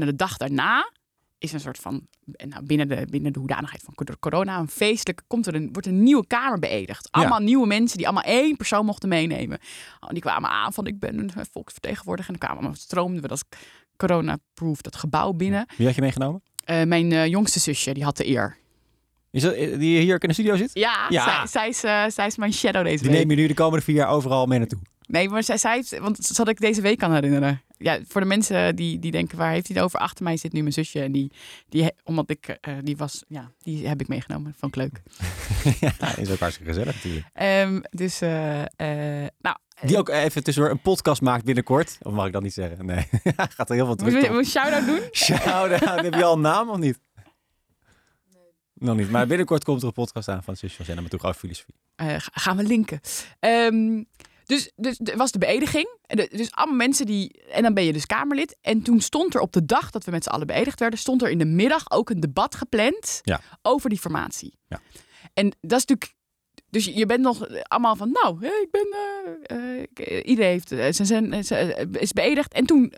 En 0.00 0.06
de 0.06 0.16
dag 0.16 0.36
daarna 0.36 0.90
is 1.38 1.52
een 1.52 1.60
soort 1.60 1.78
van, 1.78 2.06
nou, 2.48 2.64
binnen, 2.64 2.88
de, 2.88 3.06
binnen 3.10 3.32
de 3.32 3.38
hoedanigheid 3.38 3.82
van 3.82 3.94
cor- 3.94 4.18
corona, 4.18 4.58
een 4.58 4.68
feestelijk, 4.68 5.22
komt 5.26 5.46
er 5.46 5.54
een, 5.54 5.68
wordt 5.72 5.88
een 5.88 6.02
nieuwe 6.02 6.26
kamer 6.26 6.58
beëdigd. 6.58 7.08
Allemaal 7.10 7.38
nieuwe 7.40 7.66
mensen 7.66 7.96
die 7.96 8.06
allemaal 8.06 8.24
één 8.24 8.56
persoon 8.56 8.84
mochten 8.86 9.08
meenemen. 9.08 9.58
Oh, 10.00 10.08
die 10.10 10.20
kwamen 10.20 10.50
aan 10.50 10.72
van, 10.72 10.86
ik 10.86 10.98
ben 10.98 11.18
een 11.18 11.30
volksvertegenwoordiger. 11.52 12.32
En 12.32 12.38
dan 12.38 12.48
kwamen 12.48 12.62
allemaal, 12.64 12.82
stroomden 12.82 13.22
we 13.22 13.28
dat 13.28 13.44
corona-proof, 13.96 14.80
dat 14.80 14.96
gebouw 14.96 15.32
binnen. 15.32 15.66
Wie 15.76 15.86
had 15.86 15.94
je 15.94 16.00
meegenomen? 16.00 16.42
Eh, 16.64 16.82
mijn 16.82 17.12
eh, 17.12 17.26
jongste 17.26 17.60
zusje, 17.60 17.94
die 17.94 18.04
had 18.04 18.16
de 18.16 18.26
eer. 18.26 18.56
Is 19.30 19.42
dat, 19.42 19.52
eh, 19.54 19.78
die 19.78 20.00
hier 20.00 20.22
in 20.22 20.28
de 20.28 20.34
studio 20.34 20.56
zit? 20.56 20.70
Ja, 20.72 21.06
Ja. 21.08 21.24
Zij, 21.24 21.46
zij, 21.46 21.68
is, 21.68 21.84
eh, 21.84 22.04
zij 22.08 22.26
is 22.26 22.36
mijn 22.36 22.52
shadow 22.52 22.84
deze 22.84 23.02
Die 23.02 23.10
week. 23.12 23.18
neem 23.20 23.30
je 23.30 23.36
nu 23.36 23.46
de 23.48 23.54
komende 23.54 23.84
vier 23.84 23.94
jaar 23.94 24.08
overal 24.08 24.46
mee 24.46 24.58
naartoe. 24.58 24.78
Nee, 25.06 25.28
maar 25.28 25.42
zij, 25.42 25.56
zij 25.58 25.84
want 26.00 26.16
dat 26.16 26.26
zal 26.26 26.48
ik 26.48 26.60
deze 26.60 26.80
week 26.80 26.98
kan 26.98 27.12
herinneren. 27.12 27.62
Ja, 27.78 27.98
voor 28.08 28.20
de 28.20 28.26
mensen 28.26 28.76
die, 28.76 28.98
die 28.98 29.10
denken, 29.10 29.38
waar 29.38 29.52
heeft 29.52 29.66
hij 29.66 29.76
het 29.76 29.84
over? 29.84 29.98
Achter 29.98 30.24
mij 30.24 30.36
zit 30.36 30.52
nu 30.52 30.60
mijn 30.60 30.72
zusje. 30.72 31.00
En 31.02 31.12
die, 31.12 31.32
die 31.68 31.92
omdat 32.04 32.30
ik, 32.30 32.46
eh, 32.60 32.74
die 32.82 32.96
was, 32.96 33.24
ja, 33.28 33.50
die 33.58 33.86
heb 33.88 34.00
ik 34.00 34.08
meegenomen. 34.08 34.54
Vond 34.58 34.76
ik 34.76 34.82
leuk. 34.82 35.02
ja, 35.98 36.16
is 36.16 36.30
ook 36.30 36.38
hartstikke 36.38 36.72
gezellig 36.72 36.94
natuurlijk. 36.94 37.26
Ehm, 37.32 37.80
dus, 37.90 38.20
eh, 38.20 38.60
eh, 38.62 39.28
nou, 39.40 39.56
Die 39.82 39.98
ook 39.98 40.08
even 40.08 40.42
tussendoor 40.44 40.72
een 40.72 40.80
podcast 40.80 41.20
maakt 41.22 41.44
binnenkort. 41.44 41.98
Of 42.02 42.12
mag 42.12 42.26
ik 42.26 42.32
dat 42.32 42.42
niet 42.42 42.52
zeggen? 42.54 42.86
Nee, 42.86 43.08
gaat 43.56 43.68
er 43.70 43.74
heel 43.74 43.84
veel 43.84 43.94
op. 43.94 44.00
moet 44.00 44.12
je 44.12 44.28
een 44.28 44.44
shout-out 44.44 44.86
doen? 44.86 45.00
Shout-out. 45.24 46.02
Heb 46.02 46.14
je 46.14 46.24
al 46.24 46.34
een 46.34 46.40
naam 46.40 46.68
of 46.70 46.78
niet? 46.78 46.98
Nog 48.74 48.96
niet. 48.96 49.10
Maar 49.10 49.26
binnenkort 49.26 49.64
komt 49.64 49.80
er 49.80 49.86
een 49.86 49.92
podcast 49.92 50.28
aan 50.28 50.42
van 50.42 50.56
Zusje 50.56 50.76
van 50.76 50.84
Zenna 50.84 51.00
met 51.00 51.10
Toegang 51.10 51.34
Filosofie. 51.34 51.74
Eh, 51.96 52.06
ga- 52.06 52.30
gaan 52.32 52.56
we 52.56 52.62
linken. 52.62 53.00
Ehm, 53.40 54.02
dus, 54.46 54.72
dus 54.76 54.98
er 55.04 55.16
was 55.16 55.30
de 55.32 55.38
beëdiging. 55.38 55.98
Dus 56.30 56.50
allemaal 56.52 56.76
mensen 56.76 57.06
die. 57.06 57.42
En 57.50 57.62
dan 57.62 57.74
ben 57.74 57.84
je 57.84 57.92
dus 57.92 58.06
Kamerlid. 58.06 58.56
En 58.60 58.82
toen 58.82 59.00
stond 59.00 59.34
er 59.34 59.40
op 59.40 59.52
de 59.52 59.64
dag 59.64 59.90
dat 59.90 60.04
we 60.04 60.10
met 60.10 60.24
z'n 60.24 60.30
allen 60.30 60.46
beëdigd 60.46 60.80
werden, 60.80 60.98
stond 60.98 61.22
er 61.22 61.30
in 61.30 61.38
de 61.38 61.44
middag 61.44 61.90
ook 61.90 62.10
een 62.10 62.20
debat 62.20 62.54
gepland 62.54 63.20
Ja. 63.22 63.40
over 63.62 63.88
die 63.90 63.98
formatie. 63.98 64.58
Ja. 64.68 64.80
En 65.34 65.46
dat 65.60 65.78
is 65.78 65.84
natuurlijk. 65.84 66.14
Dus 66.70 66.84
je- 66.84 67.06
bent 67.06 67.20
nog 67.22 67.46
allemaal 67.62 67.96
van, 67.96 68.10
nou, 68.12 68.46
ik 68.46 68.68
ben. 68.70 68.86
eh, 68.92 69.56
eh, 69.56 69.82
eh, 69.94 70.26
iedereen 70.28 70.50
heeft, 70.50 70.72
eh, 70.72 70.86
zijn, 70.90 71.32
eh, 71.32 71.84
is 72.00 72.12
beëdigd. 72.12 72.52
En 72.52 72.66
toen 72.66 72.92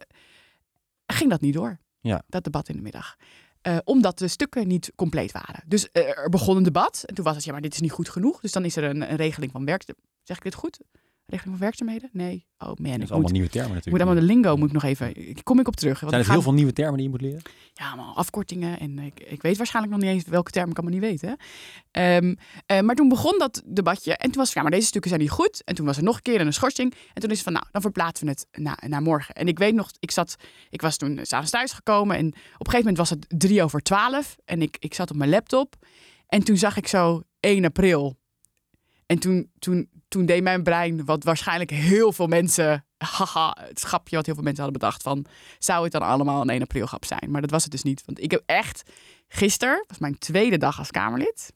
ging 1.07 1.31
dat 1.31 1.41
niet 1.41 1.55
door. 1.55 1.79
Ja. 2.01 2.23
Dat 2.27 2.45
debat 2.45 2.69
in 2.69 2.77
de 2.77 2.83
middag. 2.83 3.17
Eh, 3.63 3.77
omdat 3.85 4.19
de 4.19 4.29
stukken 4.29 4.67
niet 4.69 4.93
compleet 4.97 5.33
waren. 5.33 5.63
Dus 5.67 5.91
eh, 5.91 6.19
er 6.19 6.29
begon 6.29 6.57
een 6.57 6.63
debat. 6.63 7.03
En 7.07 7.15
toen 7.15 7.25
was 7.25 7.35
het, 7.35 7.45
ja, 7.45 7.53
maar 7.53 7.61
dit 7.61 7.75
is 7.75 7.81
niet 7.81 7.93
goed 7.93 8.09
genoeg. 8.09 8.41
Dus 8.41 8.53
dan 8.53 8.65
is 8.65 8.77
er 8.77 8.85
een, 8.85 9.11
een 9.11 9.17
regeling 9.17 9.53
van 9.53 9.65
werkzaamheden. 9.65 10.11
Zeg 10.23 10.37
ik 10.37 10.43
dit 10.43 10.55
goed? 10.55 10.81
Regeling 11.31 11.57
van 11.57 11.67
werkzaamheden? 11.67 12.09
Nee. 12.13 12.47
Oh 12.59 12.67
man, 12.67 12.75
Dat 12.77 12.87
ik 12.87 12.93
is 12.93 12.99
moet, 12.99 13.11
allemaal 13.11 13.31
nieuwe 13.31 13.49
termen 13.49 13.69
moet 13.69 13.77
natuurlijk. 13.85 14.05
allemaal 14.05 14.27
de 14.27 14.33
lingo 14.35 14.57
moet 14.57 14.67
ik 14.69 14.73
nog 14.75 14.83
even. 14.83 15.29
ik- 15.29 15.41
Kom 15.45 15.61
ik 15.61 15.69
op 15.69 15.77
terug. 15.77 16.01
Want 16.01 16.11
Zijn 16.11 16.23
ik 16.23 16.29
er 16.29 16.35
heel 16.35 16.43
veel 16.43 16.53
nieuwe 16.53 16.73
termen 16.73 16.95
die 16.95 17.03
je 17.03 17.09
moet 17.11 17.21
leren? 17.21 17.43
ja, 17.73 17.87
allemaal 17.93 18.17
afkortingen. 18.17 18.79
En 18.81 18.99
ik, 18.99 19.21
ik 19.21 19.43
weet 19.43 19.57
waarschijnlijk 19.57 19.95
nog 19.95 20.05
niet 20.05 20.13
eens 20.15 20.25
welke 20.25 20.51
term 20.51 20.71
ik 20.71 20.79
allemaal 20.79 21.01
niet? 21.11 21.35
Ehm, 21.91 22.35
eh, 22.67 22.81
maar 22.81 22.95
toen 22.95 23.09
begon 23.09 23.39
dat 23.39 23.63
debatje. 23.67 24.17
En 24.17 24.31
toen 24.31 24.41
was 24.43 24.53
ja, 24.53 24.63
maar 24.63 24.71
deze 24.71 24.87
stukken 24.87 25.11
zijn 25.11 25.23
niet 25.23 25.31
goed. 25.31 25.63
En 25.65 25.75
toen 25.75 25.87
was 25.87 25.97
er 25.97 26.03
nog 26.03 26.17
een 26.17 26.23
keer 26.23 26.41
een 26.41 26.53
schorsing. 26.53 26.95
En 27.15 27.21
toen 27.23 27.31
is 27.31 27.37
het 27.37 27.45
van, 27.45 27.53
nou, 27.53 27.65
dan 27.71 27.81
verplaatsen 27.83 28.27
we 28.27 28.33
het 28.33 28.47
na- 28.63 28.79
naar 28.87 29.03
morgen. 29.03 29.35
En 29.35 29.49
ik 29.49 29.59
weet 29.59 29.75
nog, 29.75 29.91
ik, 30.01 30.11
zat, 30.11 30.37
ik 30.71 30.81
was 30.81 30.97
toen 30.97 31.19
s'avonds 31.23 31.51
thuis 31.51 31.73
gekomen. 31.73 32.17
En 32.17 32.27
op 32.27 32.35
een 32.35 32.73
gegeven 32.73 32.79
moment 32.79 32.97
was 32.97 33.11
het 33.11 33.27
drie 33.29 33.63
over 33.63 33.81
twaalf. 33.81 34.37
En 34.45 34.63
ik, 34.63 34.77
ik 34.81 34.95
zat 34.95 35.11
op 35.11 35.17
mijn 35.17 35.31
laptop. 35.31 35.75
En 36.27 36.45
toen 36.45 36.57
zag 36.57 36.77
ik 36.77 36.87
zo 36.87 37.23
1 37.41 37.65
april. 37.65 38.18
En 39.09 39.19
toen, 39.19 39.51
toen, 39.59 39.89
toen 40.09 40.27
deed 40.27 40.43
mijn 40.43 40.63
brein, 40.63 41.05
wat 41.05 41.25
waarschijnlijk 41.25 41.71
heel 41.71 42.13
veel 42.13 42.27
mensen... 42.27 42.85
Haha, 43.17 43.57
het 43.61 43.81
grapje 43.81 44.17
wat 44.17 44.27
heel 44.27 44.35
veel 44.35 44.45
mensen 44.45 44.63
hadden 44.63 44.81
bedacht 44.81 45.03
van 45.03 45.27
zou 45.59 45.83
het 45.83 45.93
dan 45.93 46.03
allemaal 46.03 46.41
een 46.41 46.51
1 46.51 46.63
april 46.63 46.87
grap 46.87 47.05
zijn. 47.05 47.31
Maar 47.31 47.41
dat 47.41 47.51
was 47.51 47.63
het 47.63 47.73
dus 47.73 47.83
niet. 47.83 48.03
Want 48.07 48.23
ik 48.23 48.31
heb 48.31 48.43
echt, 48.47 48.91
gisteren 49.29 49.85
was 49.89 49.99
mijn 49.99 50.19
tweede 50.19 50.57
dag 50.57 50.79
als 50.79 50.91
Kamerlid, 50.91 51.53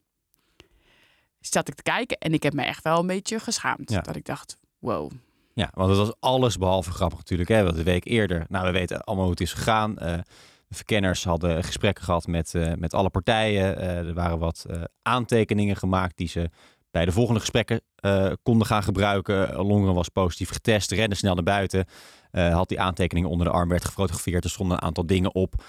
zat 1.41 1.69
ik 1.69 1.75
te 1.75 1.83
kijken 1.83 2.19
en 2.19 2.33
ik 2.33 2.43
heb 2.43 2.53
me 2.53 2.63
echt 2.63 2.85
wel 2.85 2.99
een 2.99 3.07
beetje 3.07 3.41
geschaamd. 3.41 3.91
Ja. 3.91 4.01
Dat 4.01 4.17
ik 4.17 4.25
dacht, 4.25 4.57
wow. 4.79 5.11
Ja, 5.55 5.71
want 5.75 5.89
het 5.89 5.99
was 5.99 6.13
alles 6.21 6.59
behalve 6.59 6.91
grappig 6.91 7.19
natuurlijk. 7.19 7.49
Hè? 7.49 7.63
Want 7.65 7.77
de 7.77 7.83
week 7.83 8.05
eerder, 8.05 8.45
nou 8.49 8.67
we 8.67 8.73
weten 8.73 9.05
allemaal 9.05 9.25
hoe 9.25 9.35
het 9.35 9.43
is 9.43 9.53
gegaan. 9.53 9.99
Eh, 9.99 10.19
de 10.69 10.75
verkenners 10.75 11.25
hadden 11.25 11.65
gesprekken 11.65 12.05
gehad 12.05 12.27
met, 12.27 12.55
eh, 12.55 12.73
met 12.75 12.95
alle 12.95 13.11
partijen. 13.11 13.79
Eh, 13.79 13.97
er 13.97 14.15
waren 14.15 14.39
wat 14.39 14.67
aantekeningen 15.03 15.77
gemaakt 15.77 16.17
die 16.17 16.29
ze 16.29 16.51
bij 16.93 17.05
de 17.05 17.13
volgende 17.13 17.41
gesprekken 17.41 17.81
eh, 17.97 18.33
konden 18.43 18.67
gaan 18.67 18.83
gebruiken. 18.83 19.57
Longeren 19.57 19.95
was 19.95 20.09
positief 20.09 20.51
getest, 20.51 20.91
rende 20.91 21.15
snel 21.15 21.35
naar 21.35 21.45
buiten. 21.45 21.85
Eh, 22.31 22.55
had 22.55 22.69
die 22.69 22.81
aantekeningen 22.81 23.31
onder 23.31 23.47
de 23.47 23.53
arm, 23.53 23.69
werd 23.69 23.85
gefotografeerd. 23.85 24.45
Er 24.45 24.51
stonden 24.51 24.77
een 24.77 24.83
aantal 24.83 25.07
dingen 25.07 25.35
op 25.35 25.65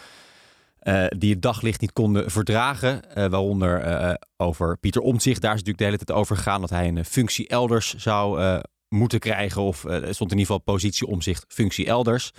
eh, 0.80 1.06
die 1.18 1.32
het 1.32 1.42
daglicht 1.42 1.82
niet 1.82 1.94
konden 1.94 2.32
verdragen. 2.32 3.02
Waaronder 3.14 4.18
over 4.38 4.78
Pieter 4.78 5.02
Omtzigt. 5.02 5.42
Daar 5.42 5.54
is 5.54 5.64
natuurlijk 5.64 5.78
de 5.78 5.92
hele 5.92 6.06
tijd 6.06 6.20
over 6.20 6.36
gegaan 6.36 6.62
dat 6.62 6.70
hij 6.70 6.88
een 6.88 7.06
functie 7.06 7.48
elders 7.48 7.94
zou 7.94 8.42
moeten 8.90 9.20
krijgen. 9.20 9.62
Of 9.62 9.78
stond 9.78 10.32
in 10.32 10.38
ieder 10.38 10.38
geval 10.38 10.60
positie 10.60 11.08
omzicht, 11.08 11.46
functie 11.48 11.86
elders. 11.86 12.32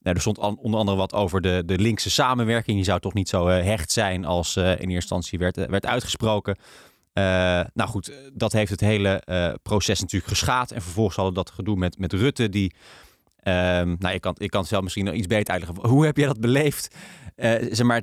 Nou, 0.00 0.14
er 0.16 0.20
stond 0.20 0.38
onder 0.38 0.80
andere 0.80 0.96
wat 0.96 1.12
over 1.12 1.40
de, 1.40 1.62
de 1.66 1.78
linkse 1.78 2.10
samenwerking. 2.10 2.76
Die 2.76 2.86
zou 2.86 3.00
toch 3.00 3.14
niet 3.14 3.28
zo 3.28 3.46
hecht 3.46 3.92
zijn 3.92 4.24
als 4.24 4.56
in 4.56 4.64
eerste 4.64 4.88
instantie 4.88 5.38
werd, 5.38 5.56
werd 5.56 5.86
uitgesproken. 5.86 6.56
Eh, 7.12 7.60
nou 7.74 7.90
goed, 7.90 8.12
dat 8.32 8.52
heeft 8.52 8.70
het 8.70 8.80
hele 8.80 9.08
eh, 9.08 9.52
proces 9.62 10.00
natuurlijk 10.00 10.30
geschaad. 10.30 10.70
En 10.70 10.82
vervolgens 10.82 11.16
hadden 11.16 11.34
dat 11.34 11.50
gedoe 11.50 11.76
met, 11.76 11.98
met 11.98 12.12
Rutte. 12.12 12.48
Die, 12.48 12.74
ehm, 13.36 13.94
nou, 13.98 14.14
ik 14.14 14.20
kan, 14.20 14.34
ik 14.38 14.50
kan 14.50 14.60
het 14.60 14.68
zelf 14.68 14.82
misschien 14.82 15.04
nog 15.04 15.14
iets 15.14 15.26
beter 15.26 15.52
uitleggen. 15.52 15.88
Hoe 15.88 16.04
heb 16.04 16.16
jij 16.16 16.26
dat 16.26 16.40
beleefd? 16.40 16.94
Eh, 17.34 17.50
zeg 17.70 17.86
maar, 17.86 18.02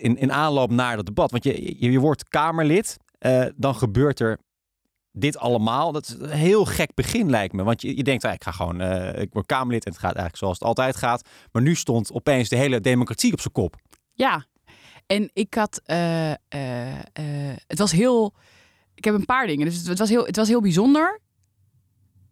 in, 0.00 0.16
in 0.16 0.32
aanloop 0.32 0.70
naar 0.70 0.96
dat 0.96 1.06
debat. 1.06 1.30
Want 1.30 1.44
je, 1.44 1.80
je, 1.80 1.90
je 1.90 2.00
wordt 2.00 2.28
Kamerlid. 2.28 2.96
dan 3.56 3.74
gebeurt 3.74 4.20
er 4.20 4.38
dit 5.12 5.38
allemaal. 5.38 5.92
Dat 5.92 6.06
is 6.08 6.16
een 6.18 6.30
heel 6.30 6.64
gek 6.64 6.94
begin 6.94 7.30
lijkt 7.30 7.54
me. 7.54 7.62
Want 7.62 7.82
je, 7.82 7.96
je 7.96 8.02
denkt, 8.02 8.24
ah, 8.24 8.32
ik 8.32 8.44
ga 8.44 8.50
gewoon, 8.50 8.80
ik 9.20 9.32
word 9.32 9.46
Kamerlid 9.46 9.84
en 9.84 9.90
het 9.90 10.00
gaat 10.00 10.14
eigenlijk 10.14 10.36
zoals 10.36 10.58
het 10.58 10.68
altijd 10.68 10.96
gaat. 10.96 11.28
Maar 11.52 11.62
nu 11.62 11.74
stond 11.74 12.12
opeens 12.12 12.48
de 12.48 12.56
hele 12.56 12.80
democratie 12.80 13.32
op 13.32 13.40
zijn 13.40 13.52
kop. 13.52 13.76
Ja, 14.12 14.46
en 15.06 15.30
ik 15.32 15.54
had, 15.54 15.80
eh, 15.84 16.30
eh, 16.30 16.36
eh, 16.98 17.56
het 17.66 17.78
was 17.78 17.92
heel, 17.92 18.34
ik 18.94 19.04
heb 19.04 19.14
een 19.14 19.24
paar 19.24 19.46
dingen. 19.46 19.66
Dus 19.66 19.86
het, 19.86 19.98
was 19.98 20.08
heel, 20.08 20.26
het 20.26 20.36
was 20.36 20.48
heel 20.48 20.60
bijzonder. 20.60 21.20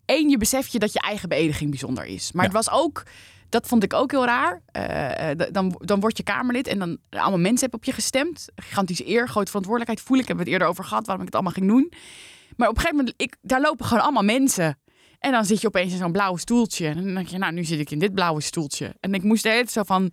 Eén, 0.06 0.28
je 0.28 0.38
beseft 0.38 0.72
je 0.72 0.78
dat 0.78 0.92
je 0.92 1.00
eigen 1.00 1.28
beëdiging 1.28 1.70
bijzonder 1.70 2.04
is. 2.04 2.32
Maar 2.32 2.44
Ja. 2.44 2.50
het 2.50 2.64
was 2.64 2.76
ook 2.76 3.02
dat 3.48 3.66
vond 3.66 3.82
ik 3.82 3.92
ook 3.92 4.10
heel 4.10 4.24
raar. 4.24 4.62
Dan, 5.52 5.74
dan 5.78 6.00
word 6.00 6.16
je 6.16 6.22
Kamerlid 6.22 6.66
en 6.66 6.78
dan 6.78 6.98
allemaal 7.10 7.38
mensen 7.38 7.60
hebben 7.60 7.78
op 7.78 7.84
je 7.84 7.92
gestemd. 7.92 8.46
Gigantische 8.56 9.08
eer, 9.08 9.28
grote 9.28 9.46
verantwoordelijkheid 9.46 10.06
voel 10.06 10.18
ik. 10.18 10.26
Hebben 10.26 10.44
we 10.44 10.50
het 10.50 10.60
eerder 10.60 10.68
over 10.68 10.84
gehad 10.84 11.06
waarom 11.06 11.26
ik 11.26 11.32
het 11.32 11.34
allemaal 11.34 11.52
ging 11.52 11.68
doen. 11.68 11.92
Maar 12.56 12.68
op 12.68 12.74
een 12.74 12.80
gegeven 12.80 12.96
moment, 13.04 13.22
ik, 13.22 13.36
daar 13.42 13.60
lopen 13.60 13.86
gewoon 13.86 14.02
allemaal 14.02 14.22
mensen. 14.22 14.78
En 15.18 15.32
dan 15.32 15.44
zit 15.44 15.60
je 15.60 15.66
opeens 15.66 15.92
in 15.92 15.98
zo'n 15.98 16.12
blauw 16.12 16.36
stoeltje. 16.36 16.86
En 16.86 16.94
dan 16.94 17.14
denk 17.14 17.26
je, 17.26 17.38
nou, 17.38 17.52
nu 17.52 17.64
zit 17.64 17.78
ik 17.80 17.90
in 17.90 17.98
dit 17.98 18.14
blauwe 18.14 18.40
stoeltje. 18.40 18.94
En 19.00 19.14
ik 19.14 19.22
moest 19.22 19.42
de 19.42 19.48
hele 19.48 19.60
tijd 19.60 19.72
zo 19.72 19.82
van... 19.82 20.12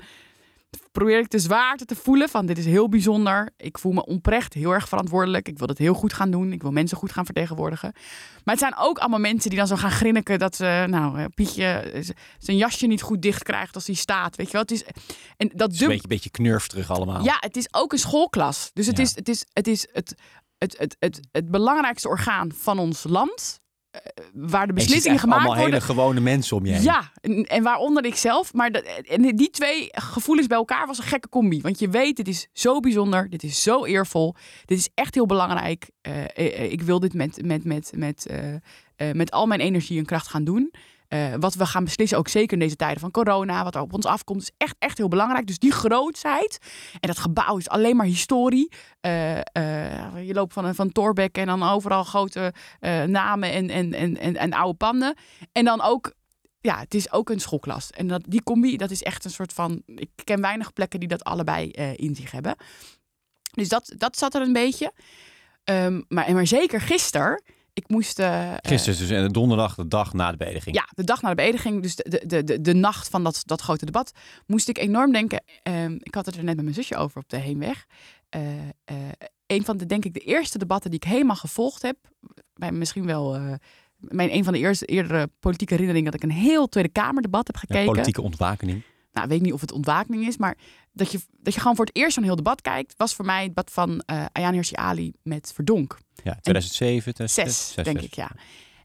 Probeer 0.92 1.20
ik 1.20 1.30
de 1.30 1.40
zwaarte 1.40 1.86
te 1.86 1.96
voelen 1.96 2.30
van 2.30 2.46
dit 2.46 2.58
is 2.58 2.66
heel 2.66 2.90
bijzonder. 2.90 3.50
Ik 3.58 3.78
voel 3.78 3.92
me 3.92 4.06
oprecht 4.06 4.54
heel 4.54 4.72
erg 4.72 4.88
verantwoordelijk. 4.88 5.48
Ik 5.48 5.60
wil 5.60 5.68
het 5.68 5.78
heel 5.78 5.94
goed 5.94 6.14
gaan 6.14 6.32
doen. 6.32 6.52
Ik 6.52 6.62
wil 6.62 6.72
mensen 6.72 6.98
goed 6.98 7.12
gaan 7.12 7.26
vertegenwoordigen. 7.26 7.92
Maar 8.44 8.56
het 8.56 8.60
zijn 8.64 8.76
ook 8.78 8.98
allemaal 8.98 9.20
mensen 9.20 9.50
die 9.50 9.60
dan 9.60 9.68
zo 9.68 9.76
gaan 9.76 9.92
grinniken 9.92 10.40
dat 10.40 10.56
ze, 10.56 10.86
nou, 10.90 11.20
eh, 11.20 11.26
Pietje 11.36 11.64
eh, 11.66 12.10
zijn 12.40 12.58
jasje 12.58 12.88
niet 12.88 13.02
goed 13.02 13.22
dicht 13.22 13.44
krijgt 13.44 13.76
als 13.76 13.86
hij 13.86 13.96
staat. 13.96 14.36
Weet 14.36 14.46
je 14.46 14.52
wel? 14.52 14.62
Het 14.62 14.72
is, 14.72 14.84
en 15.38 15.52
dat 15.56 15.72
is 15.74 15.82
een 15.82 15.88
beetje, 15.88 16.08
beetje 16.08 16.30
knurf 16.30 16.68
terug 16.68 16.90
allemaal. 16.92 17.24
ja, 17.24 17.38
het 17.40 17.56
is 17.58 17.68
ook 17.72 17.92
een 17.92 18.00
schoolklas. 18.00 18.70
Dus 18.74 18.88
het 18.88 18.98
Ja. 18.98 19.04
is, 19.04 19.16
het, 19.16 19.30
is, 19.30 19.46
het, 19.54 19.68
is 19.68 19.88
het, 19.92 20.16
het, 20.58 20.78
het, 20.78 20.96
het, 21.00 21.20
het 21.32 21.52
belangrijkste 21.52 22.08
orgaan 22.08 22.52
van 22.56 22.80
ons 22.80 23.04
land. 23.04 23.60
Eh, 23.92 24.02
waar 24.34 24.68
de 24.68 24.74
beslissingen 24.74 25.20
gemaakt 25.20 25.40
allemaal 25.40 25.58
worden. 25.58 25.74
hele 25.74 25.94
gewone 25.94 26.20
mensen 26.20 26.58
om 26.58 26.66
je 26.66 26.72
heen. 26.72 26.84
Ja, 26.84 27.12
en, 27.22 27.44
en 27.44 27.64
waaronder 27.64 28.06
ik 28.06 28.16
zelf. 28.16 28.54
Maar 28.54 28.72
dat, 28.72 28.84
en 28.84 29.36
die 29.36 29.50
twee 29.50 29.88
gevoelens 29.92 30.48
bij 30.48 30.58
elkaar 30.58 30.88
was 30.88 30.98
een 30.98 31.04
gekke 31.04 31.30
combi. 31.30 31.62
Want 31.62 31.80
je 31.80 31.90
weet, 31.90 32.16
dit 32.16 32.28
is 32.28 32.48
zo 32.54 32.80
bijzonder. 32.80 33.30
Dit 33.30 33.44
is 33.44 33.64
zo 33.64 33.86
eervol. 33.86 34.36
Dit 34.66 34.78
is 34.78 34.90
echt 34.94 35.16
heel 35.16 35.26
belangrijk. 35.26 35.90
Eh, 36.02 36.24
eh, 36.36 36.72
ik 36.72 36.82
wil 36.82 37.00
dit 37.00 37.14
met, 37.14 37.46
met, 37.46 37.64
met, 37.64 37.92
met, 37.96 38.28
met 39.14 39.32
al 39.32 39.46
mijn 39.46 39.60
energie 39.60 39.98
en 39.98 40.06
kracht 40.06 40.28
gaan 40.28 40.44
doen. 40.44 40.72
Eh, 41.12 41.34
wat 41.40 41.56
we 41.56 41.66
gaan 41.66 41.84
beslissen, 41.84 42.18
ook 42.18 42.28
zeker 42.28 42.54
in 42.54 42.60
deze 42.60 42.76
tijden 42.76 43.00
van 43.00 43.12
corona, 43.12 43.64
wat 43.64 43.76
er 43.76 43.82
op 43.82 43.94
ons 43.94 44.06
afkomt, 44.06 44.42
is 44.42 44.52
echt, 44.58 44.76
echt 44.80 44.98
heel 44.98 45.08
belangrijk. 45.08 45.48
Dus 45.48 45.60
die 45.60 45.72
grootsheid. 45.72 46.58
En 47.00 47.08
dat 47.08 47.20
gebouw 47.20 47.58
is 47.58 47.70
alleen 47.70 47.96
maar 47.96 48.06
historie. 48.06 48.72
Eh, 49.02 49.38
eh, 49.38 50.28
je 50.28 50.34
loopt 50.34 50.54
van, 50.54 50.76
van 50.76 50.92
Torbeck 50.92 51.38
en 51.38 51.46
dan 51.46 51.64
overal 51.64 52.04
grote 52.04 52.54
namen 53.06 53.52
en, 53.52 53.70
en, 53.70 53.94
en, 53.94 54.18
en, 54.18 54.38
en 54.38 54.54
oude 54.54 54.78
panden. 54.78 55.16
En 55.52 55.66
dan 55.66 55.82
ook 55.82 56.14
ja, 56.62 56.80
het 56.80 56.94
is 56.94 57.12
ook 57.12 57.30
een 57.30 57.40
schoolklas. 57.40 57.90
En 57.90 58.08
dat, 58.08 58.24
die 58.28 58.44
combi, 58.44 58.78
dat 58.78 58.92
is 58.92 59.04
echt 59.04 59.26
een 59.26 59.32
soort 59.32 59.54
van... 59.54 59.82
Ik 59.86 60.10
ken 60.24 60.42
weinig 60.42 60.74
plekken 60.74 61.00
die 61.00 61.10
dat 61.10 61.24
allebei 61.24 61.70
in 61.96 62.16
zich 62.16 62.32
hebben. 62.32 62.56
Dus 63.54 63.70
dat, 63.70 63.94
dat 63.98 64.18
zat 64.18 64.36
er 64.36 64.42
een 64.42 64.54
beetje. 64.54 64.94
Ehm, 65.64 66.02
maar, 66.08 66.34
maar 66.34 66.48
zeker 66.48 66.82
gisteren. 66.82 67.44
Ik 67.82 67.90
moest... 67.90 68.20
eh, 68.20 68.54
Gisteren, 68.62 69.00
dus 69.00 69.10
eh, 69.10 69.28
donderdag, 69.30 69.76
de 69.76 69.88
dag 69.88 70.14
na 70.14 70.32
de 70.32 70.38
beëdiging. 70.38 70.76
ja, 70.76 70.88
de 70.96 71.04
dag 71.04 71.22
na 71.22 71.30
de 71.30 71.36
beëdiging, 71.36 71.82
dus 71.82 71.96
de, 71.96 72.24
de, 72.28 72.44
de, 72.44 72.62
de 72.62 72.74
nacht 72.74 73.10
van 73.10 73.24
dat, 73.24 73.42
dat 73.46 73.62
grote 73.62 73.86
debat, 73.86 74.12
moest 74.46 74.70
ik 74.70 74.78
enorm 74.78 75.12
denken. 75.12 75.44
ehm, 75.64 75.96
ik 76.00 76.14
had 76.16 76.26
het 76.26 76.36
er 76.38 76.44
net 76.44 76.56
met 76.56 76.64
mijn 76.64 76.76
zusje 76.76 76.96
over 76.96 77.18
op 77.22 77.30
de 77.30 77.38
heenweg. 77.38 77.86
Eh, 78.30 78.42
eh, 78.86 78.96
een 79.48 79.66
van 79.66 79.78
de, 79.78 79.86
denk 79.86 80.06
ik, 80.06 80.14
de 80.14 80.20
eerste 80.20 80.58
debatten 80.58 80.90
die 80.92 81.00
ik 81.04 81.10
helemaal 81.10 81.36
gevolgd 81.36 81.82
heb. 81.82 81.98
Bij 82.54 82.72
misschien 82.72 83.06
wel 83.06 83.40
mijn 83.98 84.34
een 84.36 84.44
van 84.44 84.54
de 84.54 84.60
eerste 84.60 84.86
eerdere 84.86 85.30
politieke 85.40 85.74
herinneringen 85.74 86.12
dat 86.12 86.24
ik 86.24 86.30
een 86.30 86.36
heel 86.38 86.68
Tweede 86.68 86.90
Kamerdebat 86.90 87.48
heb 87.48 87.56
Ja, 87.56 87.62
gekeken. 87.62 87.86
politieke 87.86 88.22
ontwakening. 88.22 88.82
Nou, 89.14 89.28
weet 89.28 89.38
ik 89.38 89.44
niet 89.44 89.54
of 89.54 89.62
het 89.62 89.72
ontwakening 89.72 90.28
is, 90.28 90.38
maar 90.38 90.58
dat 90.92 91.12
je, 91.12 91.20
dat 91.38 91.54
je 91.54 91.60
gewoon 91.60 91.76
voor 91.76 91.86
het 91.86 91.96
eerst 91.96 92.14
zo'n 92.14 92.24
heel 92.24 92.36
debat 92.36 92.62
kijkt, 92.62 92.94
was 92.98 93.16
voor 93.16 93.26
mij 93.26 93.38
het 93.38 93.48
debat 93.48 93.72
van 93.72 94.02
eh 94.06 94.26
Ayaan 94.32 94.54
Hirsi 94.54 94.76
Ali 94.76 95.14
met 95.24 95.52
Verdonk. 95.54 95.98
Ja, 96.24 96.38
2007, 96.42 97.14
Zes, 97.16 97.34
2006. 97.34 97.84
denk 97.84 98.02
ik, 98.02 98.14
ja. 98.14 98.32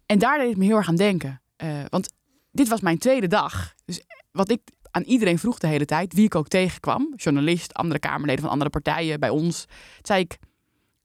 En 0.07 0.19
daar 0.19 0.39
deed 0.39 0.49
het 0.49 0.57
me 0.57 0.65
heel 0.65 0.77
erg 0.77 0.89
aan 0.89 0.97
denken. 0.97 1.41
Eh, 1.57 1.69
want 1.89 2.13
dit 2.53 2.69
was 2.69 2.81
mijn 2.81 2.99
tweede 2.99 3.27
dag. 3.27 3.75
Dus 3.85 4.01
wat 4.33 4.51
ik 4.51 4.61
aan 4.91 5.03
iedereen 5.03 5.39
vroeg 5.39 5.59
de 5.59 5.67
hele 5.67 5.85
tijd, 5.85 6.13
wie 6.13 6.25
ik 6.25 6.35
ook 6.35 6.49
tegenkwam, 6.49 7.13
journalist, 7.17 7.75
andere 7.75 8.01
Kamerleden 8.01 8.43
van 8.43 8.51
andere 8.51 8.71
partijen 8.71 9.21
bij 9.21 9.29
ons, 9.29 9.65
zei 10.03 10.21
ik, 10.21 10.39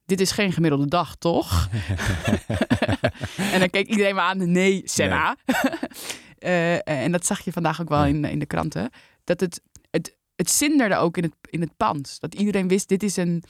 dit 0.06 0.22
is 0.22 0.32
geen 0.32 0.52
gemiddelde 0.52 0.88
dag, 0.88 1.16
toch? 1.16 1.68
en 3.54 3.60
dan 3.60 3.70
keek 3.70 3.88
iedereen 3.88 4.16
me 4.16 4.22
aan, 4.22 4.52
nee, 4.52 4.82
Senna. 4.86 5.36
Eh, 6.42 6.88
en 6.88 7.12
dat 7.12 7.26
zag 7.26 7.40
je 7.40 7.52
vandaag 7.52 7.82
ook 7.82 7.90
wel 7.90 8.06
in, 8.06 8.26
in 8.26 8.40
de 8.40 8.46
kranten. 8.46 8.90
Dat 9.24 9.40
het, 9.40 9.62
het, 10.42 10.50
het 10.50 10.58
zinderde 10.58 10.96
ook 10.96 11.18
in 11.18 11.24
het, 11.24 11.36
in 11.50 11.62
het 11.62 11.78
pand. 11.78 12.20
Dat 12.20 12.36
iedereen 12.36 12.68
wist, 12.68 12.88
dit 12.88 13.04
is 13.04 13.18
een, 13.18 13.44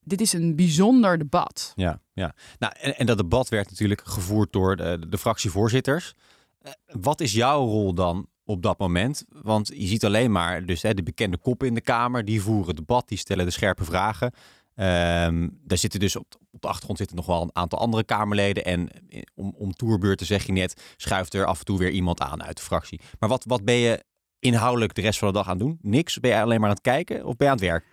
dit 0.00 0.20
is 0.20 0.32
een 0.32 0.56
bijzonder 0.56 1.18
debat. 1.18 1.72
Ja, 1.74 2.00
ja. 2.12 2.34
Nou, 2.58 2.72
en, 2.80 2.96
en 2.96 3.06
dat 3.06 3.16
debat 3.16 3.48
werd 3.48 3.70
natuurlijk 3.70 4.00
gevoerd 4.04 4.52
door 4.52 4.76
de, 4.76 5.06
de 5.08 5.18
fractievoorzitters. 5.18 6.14
Eh, 6.62 6.72
Wat 6.86 7.20
is 7.20 7.32
jouw 7.32 7.66
rol 7.66 7.94
dan 7.94 8.26
op 8.44 8.62
dat 8.62 8.78
moment? 8.78 9.24
Want 9.28 9.68
je 9.68 9.86
ziet 9.86 10.04
alleen 10.04 10.32
maar 10.32 10.66
dus, 10.66 10.82
hè, 10.82 10.94
de 10.94 11.02
bekende 11.02 11.38
koppen 11.38 11.66
in 11.66 11.74
de 11.74 11.80
Kamer. 11.80 12.24
Die 12.24 12.42
voeren 12.42 12.76
debat, 12.76 13.08
die 13.08 13.18
stellen 13.18 13.44
de 13.44 13.50
scherpe 13.50 13.84
vragen. 13.84 14.32
Ehm, 14.74 15.48
daar 15.62 15.78
zitten 15.78 16.00
dus 16.00 16.16
op, 16.16 16.26
op 16.50 16.60
de 16.62 16.68
achtergrond 16.68 16.98
zitten 16.98 17.16
nog 17.16 17.26
wel 17.26 17.42
een 17.42 17.56
aantal 17.56 17.78
andere 17.78 18.04
Kamerleden. 18.04 18.64
En 18.64 18.88
eh, 19.08 19.22
om, 19.34 19.54
om 19.58 19.72
toerbeurten 19.72 20.26
zeg 20.26 20.46
je 20.46 20.52
net, 20.52 20.94
schuift 20.96 21.34
er 21.34 21.44
af 21.46 21.58
en 21.58 21.64
toe 21.64 21.78
weer 21.78 21.90
iemand 21.90 22.20
aan 22.20 22.42
uit 22.42 22.56
de 22.56 22.62
fractie. 22.62 23.00
Maar 23.18 23.28
wat, 23.28 23.44
wat 23.44 23.64
ben 23.64 23.74
je 23.74 24.04
inhoudelijk 24.44 24.94
de 24.94 25.00
rest 25.00 25.18
van 25.18 25.28
de 25.28 25.34
dag 25.34 25.48
aan 25.48 25.58
doen? 25.58 25.78
Niks? 25.80 26.20
Ben 26.20 26.30
je 26.30 26.40
alleen 26.40 26.60
maar 26.60 26.68
aan 26.68 26.74
het 26.74 26.84
kijken 26.84 27.24
of 27.24 27.36
ben 27.36 27.46
je 27.46 27.52
aan 27.52 27.58
het 27.58 27.68
werk? 27.68 27.84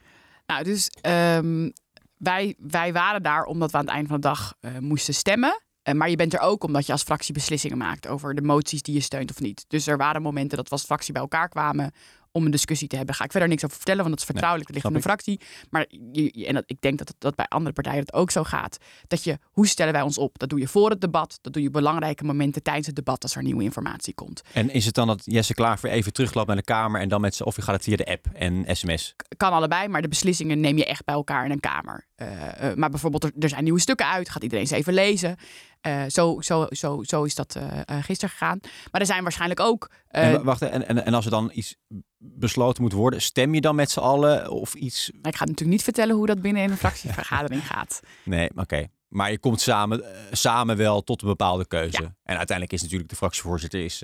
Nou, 0.46 0.64
dus 0.64 0.90
ehm, 1.02 1.70
wij, 2.18 2.56
wij 2.58 2.94
waren 2.94 3.24
daar 3.24 3.44
omdat 3.44 3.72
we 3.72 3.78
aan 3.78 3.86
het 3.86 3.94
eind 3.94 4.08
van 4.08 4.16
de 4.16 4.28
dag 4.28 4.54
eh, 4.60 4.78
moesten 4.78 5.14
stemmen. 5.14 5.62
Eh, 5.82 5.94
maar 5.94 6.10
je 6.10 6.16
bent 6.16 6.34
er 6.34 6.40
ook 6.40 6.64
omdat 6.64 6.86
je 6.86 6.92
als 6.92 7.04
fractie 7.04 7.34
beslissingen 7.34 7.78
maakt 7.78 8.08
over 8.08 8.36
de 8.36 8.42
moties 8.42 8.82
die 8.82 8.94
je 8.94 9.02
steunt 9.02 9.30
of 9.30 9.40
niet. 9.40 9.66
Dus 9.68 9.88
er 9.88 9.98
waren 9.98 10.22
momenten 10.22 10.58
dat 10.58 10.66
we 10.66 10.76
als 10.76 10.86
fractie 10.86 11.14
bij 11.14 11.22
elkaar 11.22 11.50
kwamen 11.50 11.92
om 12.32 12.46
een 12.46 12.52
discussie 12.52 12.88
te 12.88 12.96
hebben. 12.96 13.16
Ga 13.16 13.24
ik 13.24 13.32
verder 13.32 13.50
niks 13.50 13.64
over 13.64 13.76
vertellen, 13.76 14.02
want 14.02 14.12
dat 14.12 14.20
is 14.20 14.30
vertrouwelijk. 14.30 14.74
dat 14.74 14.84
ligt 14.84 15.02
snap 15.02 15.02
de 15.04 15.10
fractie. 15.10 15.68
Maar 15.70 15.86
je, 16.12 16.46
en 16.46 16.54
dat, 16.54 16.64
ik 16.66 16.82
denk 16.82 16.98
dat 16.98 17.14
dat 17.18 17.36
bij 17.36 17.46
andere 17.46 17.74
partijen 17.74 18.00
het 18.00 18.14
ook 18.14 18.32
zo 18.32 18.44
gaat. 18.44 18.78
Dat 19.08 19.24
je, 19.24 19.40
hoe 19.44 19.68
stellen 19.68 19.94
wij 19.94 20.02
ons 20.02 20.18
op? 20.18 20.40
Dat 20.40 20.50
doe 20.50 20.60
je 20.60 20.68
voor 20.68 20.90
het 20.90 21.02
debat. 21.02 21.40
Dat 21.42 21.54
doe 21.54 21.62
je 21.62 21.70
belangrijke 21.70 22.24
momenten 22.24 22.64
tijdens 22.64 22.88
het 22.88 22.96
debat 22.96 23.24
als 23.24 23.36
er 23.36 23.44
nieuwe 23.44 23.64
informatie 23.64 24.14
komt. 24.14 24.42
En 24.54 24.70
is 24.70 24.86
het 24.86 24.94
dan 24.94 25.08
dat 25.08 25.22
Jesse 25.26 25.54
Klaver 25.54 25.90
even 25.90 26.14
terugloopt 26.14 26.48
naar 26.48 26.56
de 26.56 26.64
Kamer 26.64 27.02
en 27.02 27.10
dan 27.10 27.22
met 27.22 27.36
z'n, 27.36 27.44
of 27.44 27.56
je 27.56 27.62
gaat 27.62 27.76
het 27.76 27.84
via 27.84 27.96
de 27.96 28.06
app 28.06 28.26
en 28.34 28.76
sms? 28.76 29.16
kan 29.42 29.52
allebei, 29.52 29.88
maar 29.88 30.02
de 30.02 30.08
beslissingen 30.08 30.60
neem 30.60 30.78
je 30.78 30.86
echt 30.86 31.06
bij 31.06 31.16
elkaar 31.16 31.46
in 31.46 31.52
een 31.52 31.60
kamer. 31.60 32.06
Eh, 32.22 32.70
eh, 32.70 32.76
maar 32.78 32.90
bijvoorbeeld, 32.90 33.24
er, 33.24 33.32
er 33.40 33.50
zijn 33.50 33.64
nieuwe 33.64 33.80
stukken 33.80 34.08
uit, 34.08 34.30
gaat 34.30 34.44
iedereen 34.44 34.68
ze 34.68 34.76
even 34.76 34.94
lezen. 34.94 35.36
Eh, 35.82 36.04
zo, 36.08 36.42
zo, 36.42 36.68
zo, 36.70 37.04
zo 37.04 37.24
is 37.24 37.36
dat 37.36 37.56
eh, 37.56 37.98
gisteren 38.02 38.30
gegaan. 38.30 38.60
Maar 38.92 39.02
er 39.02 39.08
zijn 39.08 39.24
waarschijnlijk 39.24 39.60
ook. 39.60 39.90
en, 40.08 40.32
wa- 40.32 40.44
wacht, 40.44 40.62
en, 40.62 40.88
en, 40.88 41.06
en 41.06 41.14
als 41.14 41.26
er 41.26 41.32
dan 41.32 41.52
iets 41.54 41.76
besloten 42.18 42.82
moet 42.84 42.92
worden, 42.94 43.22
stem 43.22 43.54
je 43.54 43.62
dan 43.62 43.76
met 43.76 43.92
z'n 43.92 44.00
allen 44.00 44.50
of 44.52 44.74
iets? 44.74 45.10
ik 45.10 45.36
ga 45.36 45.46
natuurlijk 45.46 45.70
niet 45.70 45.84
vertellen 45.84 46.16
hoe 46.16 46.26
dat 46.26 46.42
binnen 46.42 46.64
in 46.64 46.72
een 46.72 46.78
fractievergadering 46.78 47.68
gaat. 47.74 48.00
Nee, 48.24 48.50
oké. 48.56 48.88
Maar 49.08 49.32
je 49.32 49.40
komt 49.40 49.62
samen, 49.62 50.04
samen 50.32 50.78
wel 50.78 51.02
tot 51.04 51.22
een 51.22 51.28
bepaalde 51.28 51.68
keuze. 51.68 52.02
Ja. 52.02 52.16
En 52.24 52.38
uiteindelijk 52.38 52.74
is 52.74 52.82
natuurlijk 52.82 53.10
de 53.10 53.16
fractievoorzitter 53.16 53.84
is. 53.84 54.00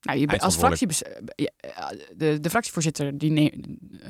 Nou, 0.00 0.18
je, 0.18 0.26
bent- 0.26 0.42
als 0.42 0.56
fractie, 0.56 0.86
de, 2.16 2.40
de 2.40 2.50
fractievoorzitter 2.50 3.18
die 3.18 3.30
ne- 3.30 3.60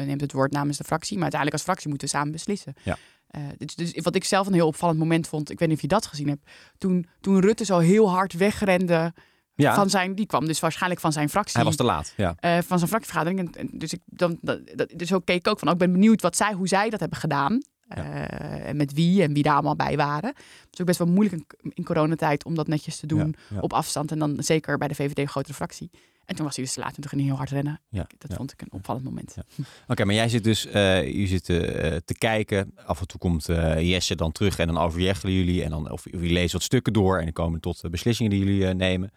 neemt 0.04 0.20
het 0.20 0.32
woord 0.32 0.52
namens 0.52 0.78
de 0.78 0.84
fractie, 0.84 1.12
maar 1.14 1.22
uiteindelijk 1.22 1.52
als 1.62 1.70
fractie 1.70 1.88
moeten 1.88 2.08
we 2.08 2.14
samen 2.14 2.32
beslissen. 2.32 2.74
Ja. 2.82 2.96
Eh, 3.34 3.42
dus, 3.58 3.74
dus 3.74 3.92
wat 4.02 4.14
ik 4.14 4.24
zelf 4.24 4.46
een 4.46 4.52
heel 4.52 4.66
opvallend 4.66 4.98
moment 4.98 5.28
vond, 5.28 5.50
ik 5.50 5.58
weet 5.58 5.68
niet 5.68 5.76
of 5.76 5.82
je 5.82 5.88
dat 5.88 6.06
gezien 6.06 6.28
hebt, 6.28 6.50
toen, 6.78 7.06
toen 7.20 7.40
Rutte 7.40 7.64
zo 7.64 7.78
heel 7.78 8.10
hard 8.10 8.32
wegrende 8.32 9.12
ja, 9.54 9.74
van 9.74 9.90
zijn, 9.90 10.14
die 10.14 10.26
kwam 10.26 10.46
dus 10.46 10.60
waarschijnlijk 10.60 11.00
van 11.00 11.12
zijn 11.12 11.28
fractie. 11.28 11.56
hij 11.56 11.64
was 11.64 11.76
te 11.76 11.84
laat. 11.84 12.12
Ja. 12.16 12.34
eh, 12.38 12.58
van 12.62 12.78
zijn 12.78 12.90
fractievergadering. 12.90 13.38
En, 13.38 13.60
en 13.60 13.78
dus, 13.78 13.92
ik, 13.92 14.00
dan, 14.04 14.38
dat, 14.40 14.60
dus 14.94 15.08
zo 15.08 15.18
keek 15.18 15.36
ik 15.36 15.48
ook 15.48 15.58
van, 15.58 15.68
oh, 15.68 15.74
ik 15.74 15.80
ben 15.80 15.92
benieuwd 15.92 16.22
wat 16.22 16.36
zij, 16.36 16.52
hoe 16.52 16.68
zij 16.68 16.90
dat 16.90 17.00
hebben 17.00 17.18
gedaan. 17.18 17.62
Eh, 17.88 18.68
en 18.68 18.76
met 18.76 18.92
wie 18.92 19.22
en 19.22 19.32
wie 19.32 19.42
daar 19.42 19.54
allemaal 19.54 19.76
bij 19.76 19.96
waren. 19.96 20.28
Het 20.28 20.68
is 20.72 20.80
ook 20.80 20.86
best 20.86 20.98
wel 20.98 21.08
moeilijk 21.08 21.54
in, 21.60 21.72
in 21.74 21.84
coronatijd 21.84 22.44
om 22.44 22.54
dat 22.54 22.66
netjes 22.66 22.96
te 22.96 23.06
doen 23.06 23.18
Ja, 23.18 23.54
ja. 23.54 23.60
op 23.60 23.72
afstand. 23.72 24.10
En 24.10 24.18
dan 24.18 24.36
zeker 24.38 24.78
bij 24.78 24.88
de 24.88 24.94
VVD 24.94 25.18
een 25.18 25.28
grotere 25.28 25.54
fractie. 25.54 25.90
En 26.26 26.36
toen 26.36 26.44
was 26.44 26.56
hij 26.56 26.64
dus 26.64 26.74
te 26.74 26.80
laat 26.80 26.94
en 26.96 27.00
toen 27.00 27.08
ging 27.08 27.20
hij 27.20 27.30
heel 27.30 27.38
hard 27.38 27.50
rennen. 27.50 27.80
Ja, 27.88 28.06
Dat 28.18 28.30
ja. 28.30 28.36
vond 28.36 28.52
ik 28.52 28.60
een 28.62 28.72
opvallend 28.72 29.04
moment. 29.04 29.32
Ja. 29.36 29.64
Oké, 29.86 30.04
maar 30.04 30.14
jij 30.14 30.28
zit 30.28 30.44
dus 30.44 30.62
je 30.62 31.24
zit, 31.26 31.48
eh, 31.48 31.56
te 32.04 32.14
kijken. 32.18 32.72
Af 32.86 33.00
en 33.00 33.06
toe 33.06 33.20
komt 33.20 33.48
eh, 33.48 33.90
Jesse 33.90 34.14
dan 34.14 34.32
terug 34.32 34.58
en 34.58 34.66
dan 34.66 34.78
overjeggen 34.78 35.32
jullie. 35.32 35.62
En 35.62 35.70
dan, 35.70 35.90
of 35.90 36.04
jullie 36.10 36.32
lezen 36.32 36.52
wat 36.52 36.62
stukken 36.62 36.92
door 36.92 37.18
en 37.18 37.24
dan 37.24 37.32
komen 37.32 37.60
tot 37.60 37.90
beslissingen 37.90 38.30
die 38.30 38.44
jullie 38.44 38.74
nemen. 38.74 39.10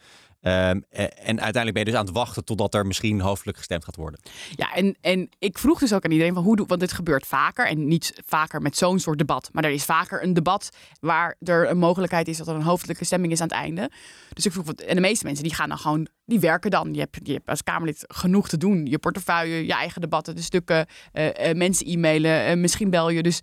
Ehm, 0.48 0.80
eh, 0.90 1.04
en 1.04 1.42
uiteindelijk 1.42 1.74
ben 1.74 1.80
je 1.80 1.90
dus 1.90 2.00
aan 2.00 2.06
het 2.06 2.14
wachten 2.14 2.46
totdat 2.46 2.74
er 2.74 2.86
misschien 2.86 3.20
hoofdelijk 3.20 3.58
gestemd 3.58 3.84
gaat 3.84 3.96
worden. 3.96 4.20
Ja, 4.56 4.74
en, 4.74 4.98
en 5.02 5.30
ik 5.40 5.58
vroeg 5.58 5.80
dus 5.80 5.94
ook 5.94 6.06
aan 6.06 6.12
iedereen 6.12 6.34
van 6.34 6.44
hoe 6.44 6.56
doe, 6.56 6.66
want 6.68 6.80
dit 6.80 6.92
gebeurt 6.92 7.26
vaker 7.28 7.68
en 7.68 7.88
niet 7.88 8.22
vaker 8.26 8.62
met 8.62 8.78
zo'n 8.78 9.00
soort 9.00 9.18
debat, 9.18 9.50
maar 9.52 9.64
er 9.64 9.72
is 9.72 9.84
vaker 9.86 10.24
een 10.24 10.34
debat 10.34 10.70
waar 11.00 11.36
er 11.40 11.70
een 11.70 11.78
mogelijkheid 11.78 12.28
is 12.28 12.38
dat 12.38 12.48
er 12.48 12.56
een 12.56 12.62
hoofdelijke 12.62 13.06
stemming 13.06 13.34
is 13.34 13.42
aan 13.42 13.48
het 13.48 13.56
einde. 13.56 13.92
Dus 14.34 14.46
ik 14.46 14.52
vroeg, 14.52 14.66
wat- 14.66 14.82
en 14.82 14.96
de 14.96 15.02
meeste 15.02 15.26
mensen 15.26 15.44
die 15.44 15.54
gaan 15.54 15.70
dan 15.70 15.78
gewoon, 15.78 16.08
die 16.26 16.40
werken 16.40 16.72
dan. 16.72 16.94
Je 16.94 17.00
hebt, 17.00 17.20
je 17.24 17.42
als 17.46 17.64
Kamerlid 17.64 18.04
genoeg 18.08 18.50
te 18.50 18.58
doen. 18.58 18.86
Je 18.86 19.00
portefeuille, 19.00 19.66
je 19.66 19.74
eigen 19.74 20.02
debatten, 20.02 20.36
de 20.36 20.42
stukken, 20.42 20.86
eh, 21.12 21.50
eh, 21.50 21.58
mensen 21.58 21.88
e-mailen, 21.88 22.62
misschien 22.62 22.90
bel 22.90 23.10
je. 23.10 23.24
Dus 23.24 23.40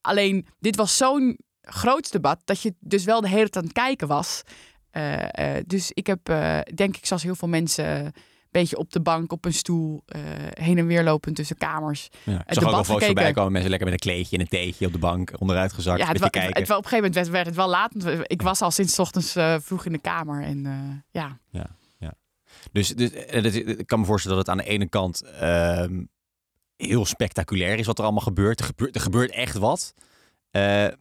alleen, 0.00 0.46
dit 0.60 0.76
was 0.76 0.96
zo'n 0.96 1.38
groot 1.62 2.12
debat 2.12 2.40
dat 2.44 2.62
je 2.62 2.74
dus 2.80 3.04
wel 3.04 3.20
de 3.20 3.28
hele 3.28 3.48
tijd 3.48 3.56
aan 3.56 3.62
het 3.64 3.72
kijken 3.72 4.08
was. 4.08 4.42
Eh, 4.92 5.56
eh, 5.56 5.64
dus 5.66 5.90
ik 5.94 6.06
heb, 6.06 6.28
eh, 6.28 6.58
denk 6.74 6.96
ik, 6.96 7.06
zoals 7.06 7.22
heel 7.22 7.34
veel 7.34 7.48
mensen 7.48 8.12
beetje 8.50 8.76
op 8.76 8.92
de 8.92 9.00
bank, 9.00 9.32
op 9.32 9.44
een 9.44 9.52
stoel, 9.54 10.02
heen 10.50 10.78
en 10.78 10.86
weer 10.86 11.02
lopend 11.04 11.36
tussen 11.36 11.56
kamers. 11.56 12.08
Ja. 12.24 12.32
Ik 12.32 12.38
Het 12.46 12.54
zag 12.54 12.64
ook 12.64 12.70
debat 12.70 12.86
foto's 12.86 13.04
voorbij 13.04 13.32
komen. 13.32 13.52
Mensen 13.52 13.70
lekker 13.70 13.88
met 13.90 14.04
een 14.04 14.10
kleedje 14.10 14.36
en 14.36 14.42
een 14.42 14.48
theetje 14.48 14.86
op 14.86 14.92
de 14.92 14.98
bank. 14.98 15.32
Onderuit 15.38 15.72
gezakt. 15.72 15.98
Ja, 16.00 16.06
het, 16.06 16.18
wa- 16.18 16.28
je 16.30 16.38
het, 16.38 16.48
kijken. 16.52 16.68
wa- 16.68 16.76
op 16.76 16.82
een 16.84 16.88
gegeven 16.88 17.10
moment 17.12 17.28
werd, 17.32 17.46
het 17.46 17.54
wel 17.56 17.68
laat. 17.68 17.92
want 17.94 18.20
Ik 18.26 18.42
was 18.42 18.60
al 18.60 18.70
sinds 18.70 18.98
ochtends 18.98 19.32
vroeg 19.60 19.84
in 19.84 19.92
de 19.92 19.98
kamer. 19.98 20.42
En 20.42 20.66
eh, 20.66 21.20
ja, 21.22 21.38
Dus, 22.72 22.88
dus 22.88 23.10
dat- 23.42 23.54
ik 23.54 23.86
kan 23.86 24.00
me 24.00 24.06
voorstellen 24.06 24.36
dat 24.36 24.46
het 24.46 24.56
aan 24.56 24.64
de 24.64 24.70
ene 24.70 24.88
kant 24.88 25.22
ehm, 25.22 26.02
heel 26.76 27.04
spectaculair 27.04 27.78
is 27.78 27.86
wat 27.86 27.98
er 27.98 28.04
allemaal 28.04 28.22
gebeurt. 28.22 28.60
Er 28.60 28.66
gebeurt, 28.66 28.94
er 28.94 29.00
gebeurt 29.00 29.30
echt 29.30 29.56
wat. 29.58 29.94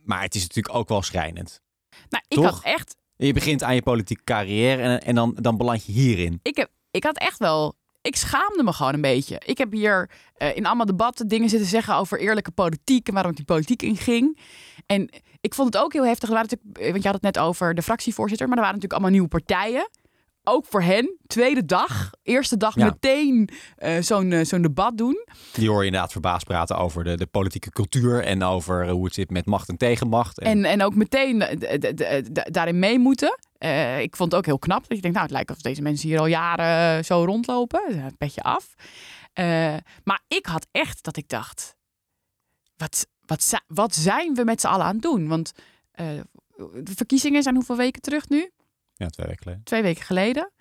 Maar 0.04 0.22
het 0.22 0.36
is 0.36 0.42
natuurlijk 0.42 0.76
ook 0.76 0.90
wel 0.90 1.02
schrijnend. 1.02 1.62
nou, 2.10 2.24
ik 2.28 2.38
Toch? 2.38 2.46
had 2.46 2.64
echt 2.64 2.96
Je 3.26 3.34
begint 3.34 3.64
aan 3.64 3.76
je 3.76 3.82
politieke 3.82 4.24
carrière 4.24 4.82
en, 4.82 5.02
en 5.02 5.16
dan, 5.16 5.38
dan 5.42 5.58
beland 5.58 5.86
je 5.86 5.92
hierin. 5.92 6.40
ik, 6.44 6.56
heb, 6.56 6.70
ik 6.92 7.04
had 7.04 7.18
echt 7.18 7.38
wel. 7.38 7.74
Ik 8.02 8.16
schaamde 8.16 8.64
me 8.64 8.74
gewoon 8.74 8.94
een 8.94 9.02
beetje. 9.02 9.42
Ik 9.46 9.58
heb 9.58 9.72
hier 9.72 10.10
eh, 10.34 10.56
in 10.56 10.66
allemaal 10.66 10.86
debatten 10.86 11.28
dingen 11.28 11.50
zitten 11.50 11.68
zeggen 11.68 11.96
over 11.96 12.20
eerlijke 12.20 12.52
politiek 12.52 13.08
en 13.08 13.14
waarom 13.14 13.36
die 13.36 13.46
politiek 13.46 13.82
inging. 13.82 14.40
En 14.86 15.10
ik 15.42 15.54
vond 15.54 15.74
het 15.74 15.84
ook 15.84 15.94
heel 15.94 16.06
heftig. 16.06 16.30
Er 16.30 16.36
waren 16.36 16.50
natuurlijk, 16.50 16.78
eh, 16.78 16.92
want 16.92 17.04
je 17.04 17.10
had 17.10 17.22
het 17.22 17.36
net 17.36 17.44
over 17.44 17.76
de 17.76 17.82
fractievoorzitter, 17.82 18.48
maar 18.48 18.58
er 18.58 18.64
waren 18.64 18.80
natuurlijk 18.80 19.02
allemaal 19.02 19.20
nieuwe 19.20 19.44
partijen. 19.44 19.90
Ook 20.44 20.66
voor 20.66 20.82
hen, 20.82 21.18
tweede 21.28 21.66
dag, 21.66 22.10
eerste 22.24 22.58
dag 22.58 22.76
Ja. 22.76 22.86
meteen 22.86 23.50
eh, 23.76 24.02
zo'n 24.02 24.32
eh, 24.32 24.46
zo'n 24.46 24.62
debat 24.62 24.98
doen. 24.98 25.26
Die 25.54 25.70
hoor 25.70 25.80
je 25.80 25.86
inderdaad 25.86 26.12
verbaasd 26.12 26.46
praten 26.46 26.78
over 26.78 27.04
de, 27.04 27.18
de 27.18 27.26
politieke 27.26 27.70
cultuur 27.70 28.24
en 28.24 28.44
over 28.44 28.90
hoe 28.90 29.06
het 29.06 29.14
zit 29.14 29.30
met 29.30 29.46
macht 29.46 29.70
en 29.70 29.78
tegenmacht. 29.78 30.40
En, 30.40 30.46
En, 30.48 30.66
en 30.66 30.84
ook 30.84 30.96
meteen 30.96 31.42
eh, 31.42 32.26
daarin 32.32 32.80
mee 32.80 33.00
moeten. 33.00 33.40
Eh, 33.58 34.02
ik 34.02 34.16
vond 34.16 34.32
het 34.32 34.40
ook 34.40 34.46
heel 34.46 34.60
knap. 34.60 34.88
Dat 34.88 34.96
je 34.96 35.02
denkt, 35.02 35.12
nou, 35.18 35.22
het 35.22 35.32
lijkt 35.32 35.50
alsof 35.50 35.64
deze 35.64 35.82
mensen 35.82 36.10
hier 36.10 36.20
al 36.20 36.26
jaren 36.26 36.98
eh, 36.98 37.04
zo 37.04 37.24
rondlopen. 37.26 37.82
Eh, 37.90 38.06
petje 38.18 38.42
af. 38.42 38.74
Eh, 39.34 39.76
maar 40.04 40.22
ik 40.28 40.46
had 40.46 40.68
echt 40.72 41.04
dat 41.04 41.18
ik 41.18 41.28
dacht, 41.30 41.76
wat, 42.78 43.08
wat, 43.26 43.54
wat 43.68 43.96
zijn 43.96 44.34
we 44.34 44.44
met 44.44 44.62
z'n 44.62 44.68
allen 44.68 44.86
aan 44.86 44.94
het 44.94 45.02
doen? 45.02 45.28
Want 45.28 45.52
eh, 45.92 46.08
de 46.84 46.96
verkiezingen 46.96 47.44
zijn 47.44 47.56
hoeveel 47.56 47.78
weken 47.78 48.02
terug 48.02 48.30
nu? 48.30 48.50
Ja, 49.02 49.10
twee 49.10 49.28
weken 49.28 49.44
geleden. 49.44 49.64
Twee 49.64 49.82
weken 49.82 50.04
geleden. 50.04 50.52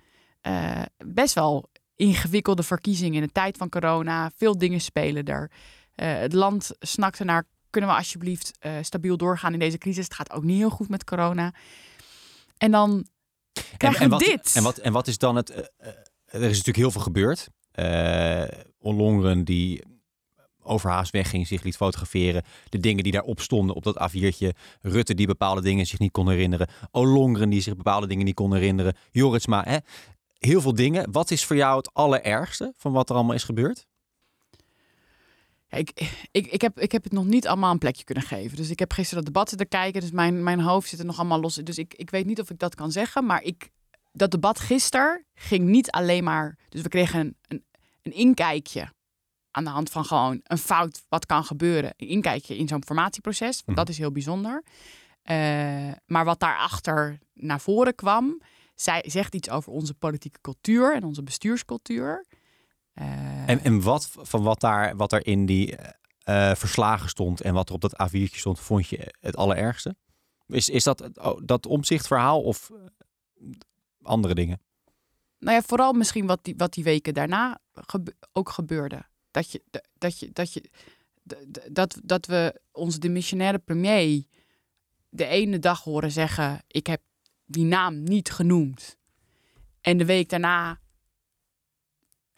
Eh, 0.40 0.82
best 1.06 1.34
wel 1.34 1.70
ingewikkelde 1.96 2.62
verkiezingen 2.62 3.14
in 3.14 3.26
de 3.26 3.32
tijd 3.32 3.56
van 3.56 3.68
corona. 3.68 4.30
Veel 4.36 4.58
dingen 4.58 4.80
spelen 4.80 5.24
er. 5.24 5.50
Eh, 5.94 6.18
het 6.18 6.32
land 6.32 6.70
snakte 6.78 7.24
naar, 7.24 7.44
kunnen 7.70 7.90
we 7.90 7.96
alsjeblieft 7.96 8.56
eh, 8.58 8.72
stabiel 8.80 9.16
doorgaan 9.16 9.52
in 9.52 9.58
deze 9.58 9.78
crisis? 9.78 10.04
Het 10.04 10.14
gaat 10.14 10.32
ook 10.32 10.42
niet 10.42 10.58
heel 10.58 10.70
goed 10.70 10.88
met 10.88 11.04
corona. 11.04 11.54
En 12.58 12.70
dan 12.70 13.06
krijgen 13.76 14.02
we 14.02 14.08
wat, 14.08 14.20
dit. 14.20 14.52
En 14.54 14.62
wat, 14.62 14.78
en 14.78 14.92
wat 14.92 15.06
is 15.06 15.18
dan 15.18 15.36
het... 15.36 15.50
er 16.24 16.42
is 16.42 16.48
natuurlijk 16.48 16.76
heel 16.76 16.90
veel 16.90 17.00
gebeurd. 17.00 17.48
Eh 17.70 18.44
Ollongren 18.78 19.44
die 19.44 19.82
overhaast 20.62 21.12
wegging, 21.12 21.46
zich 21.46 21.62
liet 21.62 21.76
fotograferen. 21.76 22.42
De 22.68 22.78
dingen 22.78 23.02
die 23.02 23.12
daarop 23.12 23.40
stonden 23.40 23.76
op 23.76 23.82
dat 23.82 24.10
A4'tje. 24.10 24.48
Rutte 24.80 25.14
die 25.14 25.26
bepaalde 25.26 25.60
dingen 25.60 25.86
zich 25.86 25.98
niet 25.98 26.12
kon 26.12 26.28
herinneren. 26.28 26.68
Ollongren 26.90 27.50
die 27.50 27.60
zich 27.60 27.76
bepaalde 27.76 28.06
dingen 28.06 28.24
niet 28.24 28.34
kon 28.34 28.54
herinneren. 28.54 28.96
Joritsma, 29.10 29.64
hè? 29.64 29.76
Heel 30.38 30.60
veel 30.60 30.74
dingen. 30.74 31.12
Wat 31.12 31.30
is 31.30 31.44
voor 31.44 31.56
jou 31.56 31.76
het 31.76 31.94
allerergste 31.94 32.72
van 32.76 32.92
wat 32.92 33.08
er 33.08 33.14
allemaal 33.14 33.34
is 33.34 33.44
gebeurd? 33.44 33.86
Ik, 35.70 36.16
ik, 36.30 36.46
ik, 36.46 36.60
heb, 36.60 36.80
ik 36.80 36.92
heb 36.92 37.04
het 37.04 37.12
nog 37.12 37.24
niet 37.24 37.46
allemaal 37.46 37.72
een 37.72 37.78
plekje 37.78 38.04
kunnen 38.04 38.24
geven. 38.24 38.56
Dus 38.56 38.70
ik 38.70 38.78
heb 38.78 38.92
gisteren 38.92 39.24
dat 39.24 39.32
debat 39.32 39.48
zitten 39.48 39.68
kijken. 39.68 40.00
Dus 40.00 40.10
mijn, 40.10 40.42
mijn 40.42 40.60
hoofd 40.60 40.88
zit 40.88 40.98
er 40.98 41.04
nog 41.04 41.18
allemaal 41.18 41.40
los. 41.40 41.54
Dus 41.54 41.78
ik, 41.78 41.94
ik 41.94 42.10
weet 42.10 42.26
niet 42.26 42.40
of 42.40 42.50
ik 42.50 42.58
dat 42.58 42.74
kan 42.74 42.92
zeggen. 42.92 43.26
Maar 43.26 43.42
ik, 43.42 43.70
dat 44.12 44.30
debat 44.30 44.60
gisteren 44.60 45.24
ging 45.34 45.68
niet 45.68 45.90
alleen 45.90 46.24
maar... 46.24 46.58
Dus 46.68 46.82
we 46.82 46.88
kregen 46.88 47.20
een, 47.20 47.36
een, 47.48 47.64
een 48.02 48.12
inkijkje 48.12 48.92
aan 49.50 49.64
de 49.64 49.70
hand 49.70 49.90
van 49.90 50.04
gewoon 50.04 50.40
een 50.42 50.58
fout 50.58 51.02
wat 51.08 51.26
kan 51.26 51.44
gebeuren. 51.44 51.92
Inkijkje 51.96 52.56
in 52.56 52.68
zo'n 52.68 52.84
formatieproces. 52.84 53.62
Mhm. 53.64 53.76
Dat 53.76 53.88
is 53.88 53.98
heel 53.98 54.12
bijzonder. 54.12 54.64
Eh, 55.22 55.36
maar 56.06 56.24
wat 56.24 56.40
daarachter 56.40 57.18
naar 57.34 57.60
voren 57.60 57.94
kwam... 57.94 58.40
Zij 58.74 59.04
zegt 59.06 59.34
iets 59.34 59.50
over 59.50 59.72
onze 59.72 59.94
politieke 59.94 60.40
cultuur 60.40 60.94
en 60.94 61.04
onze 61.04 61.22
bestuurscultuur. 61.22 62.26
Eh, 62.92 63.48
En, 63.48 63.60
en 63.64 63.82
wat 63.82 64.10
van 64.12 64.42
wat 64.42 64.60
daar 64.60 64.96
wat 64.96 65.12
er 65.12 65.26
in 65.26 65.46
die 65.46 65.76
eh, 65.76 66.54
verslagen 66.54 67.08
stond 67.08 67.40
en 67.40 67.54
wat 67.54 67.68
er 67.68 67.74
op 67.74 67.80
dat 67.80 68.08
A4'tje 68.08 68.24
stond, 68.36 68.60
vond 68.60 68.88
je 68.88 69.14
het 69.20 69.36
allerergste? 69.36 69.96
Is, 70.46 70.68
is 70.68 70.84
dat 70.84 71.18
oh, 71.18 71.40
dat 71.44 71.66
omzichtverhaal 71.66 72.42
of 72.42 72.70
andere 74.02 74.34
dingen? 74.34 74.60
Nou 75.38 75.56
ja, 75.56 75.62
vooral 75.62 75.92
misschien 75.92 76.26
wat 76.26 76.44
die, 76.44 76.54
wat 76.56 76.72
die 76.72 76.84
weken 76.84 77.14
daarna 77.14 77.58
gebe- 77.72 78.16
ook 78.32 78.48
gebeurde. 78.48 79.02
Dat, 79.30 79.50
je, 79.50 79.62
dat, 79.98 80.18
je, 80.18 80.30
dat, 80.32 80.52
je, 80.52 80.70
dat, 81.70 82.00
dat 82.04 82.26
we 82.26 82.60
onze 82.72 82.98
demissionaire 82.98 83.58
premier 83.58 84.24
de 85.08 85.24
ene 85.26 85.58
dag 85.58 85.82
horen 85.84 86.10
zeggen: 86.10 86.62
Ik 86.66 86.86
heb 86.86 87.00
die 87.44 87.64
naam 87.64 88.02
niet 88.02 88.30
genoemd. 88.30 88.96
En 89.80 89.98
de 89.98 90.04
week 90.04 90.28
daarna 90.28 90.80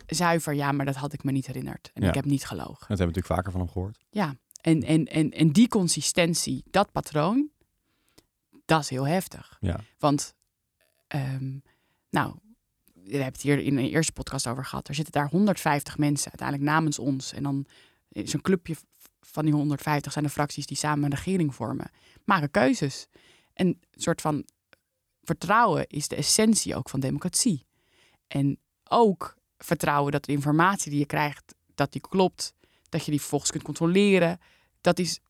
zuiver, 0.06 0.54
ja, 0.54 0.72
maar 0.72 0.86
dat 0.86 0.94
had 0.94 1.12
ik 1.12 1.24
me 1.24 1.32
niet 1.32 1.46
herinnerd. 1.46 1.90
En 1.94 2.02
Ja. 2.02 2.08
ik 2.08 2.14
heb 2.14 2.24
niet 2.24 2.44
gelogen. 2.46 2.72
Dat 2.74 2.98
hebben 2.98 3.06
we 3.06 3.12
natuurlijk 3.20 3.34
vaker 3.34 3.50
van 3.50 3.60
hem 3.60 3.70
gehoord. 3.70 3.98
Ja, 4.10 4.36
en, 4.60 4.82
en, 4.82 5.04
en, 5.06 5.30
en 5.30 5.52
die 5.52 5.68
consistentie, 5.68 6.64
dat 6.70 6.92
patroon, 6.92 7.50
dat 8.64 8.80
is 8.80 8.88
heel 8.88 9.06
heftig. 9.06 9.56
Ja. 9.60 9.80
Want, 9.98 10.34
ehm, 11.06 11.58
nou, 12.10 12.36
we 13.04 13.10
hebben 13.10 13.32
het 13.32 13.42
hier 13.42 13.58
in 13.58 13.76
de 13.76 13.88
eerste 13.88 14.12
podcast 14.12 14.46
over 14.46 14.64
gehad. 14.64 14.88
Er 14.88 14.94
zitten 14.94 15.12
daar 15.12 15.28
150 15.28 15.98
mensen 15.98 16.30
uiteindelijk 16.30 16.70
namens 16.70 16.98
ons. 16.98 17.32
En 17.32 17.42
dan 17.42 17.66
is 18.08 18.32
een 18.32 18.40
clubje 18.40 18.76
van 19.20 19.44
die 19.44 19.54
150 19.54 20.12
zijn 20.12 20.24
de 20.24 20.30
fracties 20.30 20.66
die 20.66 20.76
samen 20.76 21.04
een 21.04 21.16
regering 21.16 21.54
vormen. 21.54 21.90
Maken 22.24 22.50
keuzes. 22.50 23.06
En 23.52 23.66
een 23.66 23.80
soort 23.90 24.20
van 24.20 24.44
vertrouwen 25.22 25.86
is 25.86 26.08
de 26.08 26.16
essentie 26.16 26.76
ook 26.76 26.88
van 26.88 27.00
democratie. 27.00 27.66
En 28.26 28.58
ook 28.84 29.36
vertrouwen 29.58 30.12
dat 30.12 30.24
de 30.24 30.32
informatie 30.32 30.90
die 30.90 31.00
je 31.00 31.06
krijgt, 31.06 31.54
dat 31.74 31.92
die 31.92 32.00
klopt. 32.00 32.54
Dat 32.88 33.04
je 33.04 33.10
die 33.10 33.20
vervolgens 33.20 33.50
kunt 33.50 33.62
controleren. 33.62 34.38
Dat 34.80 34.98
is, 34.98 35.20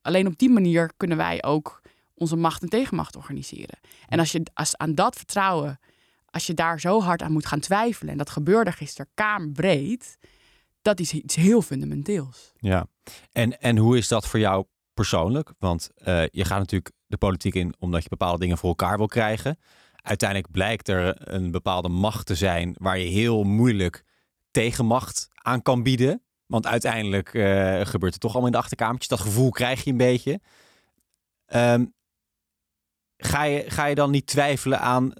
alleen 0.00 0.26
op 0.26 0.38
die 0.38 0.50
manier 0.50 0.92
kunnen 0.96 1.16
wij 1.16 1.42
ook 1.44 1.80
onze 2.14 2.36
macht 2.36 2.62
en 2.62 2.68
tegenmacht 2.68 3.16
organiseren. 3.16 3.78
En 4.08 4.18
als 4.18 4.32
je 4.32 4.42
als 4.54 4.76
aan 4.76 4.94
dat 4.94 5.16
vertrouwen, 5.16 5.80
als 6.32 6.46
je 6.46 6.54
daar 6.54 6.80
zo 6.80 7.00
hard 7.00 7.22
aan 7.22 7.32
moet 7.32 7.46
gaan 7.46 7.60
twijfelen, 7.60 8.12
en 8.12 8.18
dat 8.18 8.30
gebeurde 8.30 8.72
gisteren 8.72 9.10
kamerbreed, 9.14 10.18
dat 10.82 11.00
is 11.00 11.12
iets 11.12 11.34
heel 11.34 11.62
fundamenteels. 11.62 12.52
Ja. 12.56 12.86
En, 13.32 13.60
en 13.60 13.76
hoe 13.76 13.96
is 13.96 14.08
dat 14.08 14.26
voor 14.26 14.40
jou 14.40 14.64
persoonlijk? 14.94 15.52
Want 15.58 15.90
eh, 15.94 16.26
je 16.26 16.44
gaat 16.44 16.58
natuurlijk 16.58 16.94
de 17.06 17.16
politiek 17.16 17.54
in 17.54 17.74
omdat 17.78 18.02
je 18.02 18.08
bepaalde 18.08 18.38
dingen 18.38 18.58
voor 18.58 18.68
elkaar 18.68 18.96
wil 18.96 19.06
krijgen. 19.06 19.58
Uiteindelijk 19.96 20.50
blijkt 20.50 20.88
er 20.88 21.32
een 21.32 21.50
bepaalde 21.50 21.88
macht 21.88 22.26
te 22.26 22.34
zijn 22.34 22.74
waar 22.78 22.98
je 22.98 23.10
heel 23.10 23.42
moeilijk 23.42 24.04
tegenmacht 24.50 25.28
aan 25.34 25.62
kan 25.62 25.82
bieden. 25.82 26.22
Want 26.46 26.66
uiteindelijk 26.66 27.34
eh, 27.34 27.80
gebeurt 27.84 28.12
het 28.12 28.20
toch 28.20 28.30
allemaal 28.30 28.46
in 28.46 28.52
de 28.52 28.62
achterkamertjes. 28.62 29.08
Dat 29.08 29.20
gevoel 29.20 29.50
krijg 29.50 29.84
je 29.84 29.90
een 29.90 29.96
beetje. 29.96 30.40
Ehm, 31.46 31.84
ga, 33.16 33.42
je, 33.42 33.70
ga 33.70 33.86
je 33.86 33.94
dan 33.94 34.10
niet 34.10 34.26
twijfelen 34.26 34.80
aan, 34.80 35.12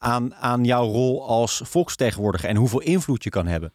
aan, 0.00 0.34
aan 0.34 0.64
jouw 0.64 0.84
rol 0.86 1.26
als 1.26 1.60
volksvertegenwoordiger 1.64 2.48
en 2.48 2.56
hoeveel 2.56 2.80
invloed 2.80 3.24
je 3.24 3.30
kan 3.30 3.46
hebben? 3.46 3.72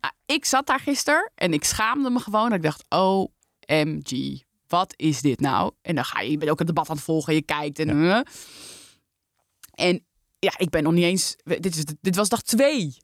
Nou, 0.00 0.14
ik 0.26 0.44
zat 0.44 0.66
daar 0.66 0.80
gisteren 0.80 1.30
en 1.34 1.52
ik 1.52 1.64
schaamde 1.64 2.10
me 2.10 2.18
gewoon. 2.18 2.52
Ik 2.52 2.62
dacht, 2.62 2.84
OMG, 2.88 4.42
wat 4.66 4.94
is 4.96 5.20
dit 5.20 5.40
nou? 5.40 5.72
En 5.82 5.94
dan 5.94 6.04
ga 6.04 6.20
je, 6.20 6.30
je 6.30 6.38
bent 6.38 6.50
ook 6.50 6.58
het 6.58 6.66
debat 6.66 6.88
aan 6.88 6.96
het 6.96 7.04
volgen, 7.04 7.34
je 7.34 7.42
kijkt 7.42 7.78
en... 7.78 7.88
eh. 8.10 8.20
En 9.74 10.04
ja, 10.38 10.52
ik 10.56 10.70
ben 10.70 10.82
nog 10.82 10.92
niet 10.92 11.04
eens... 11.04 11.36
Dit, 11.44 11.76
is, 11.76 11.84
dit 12.00 12.16
was 12.16 12.28
dag 12.28 12.42
twee. 12.42 12.96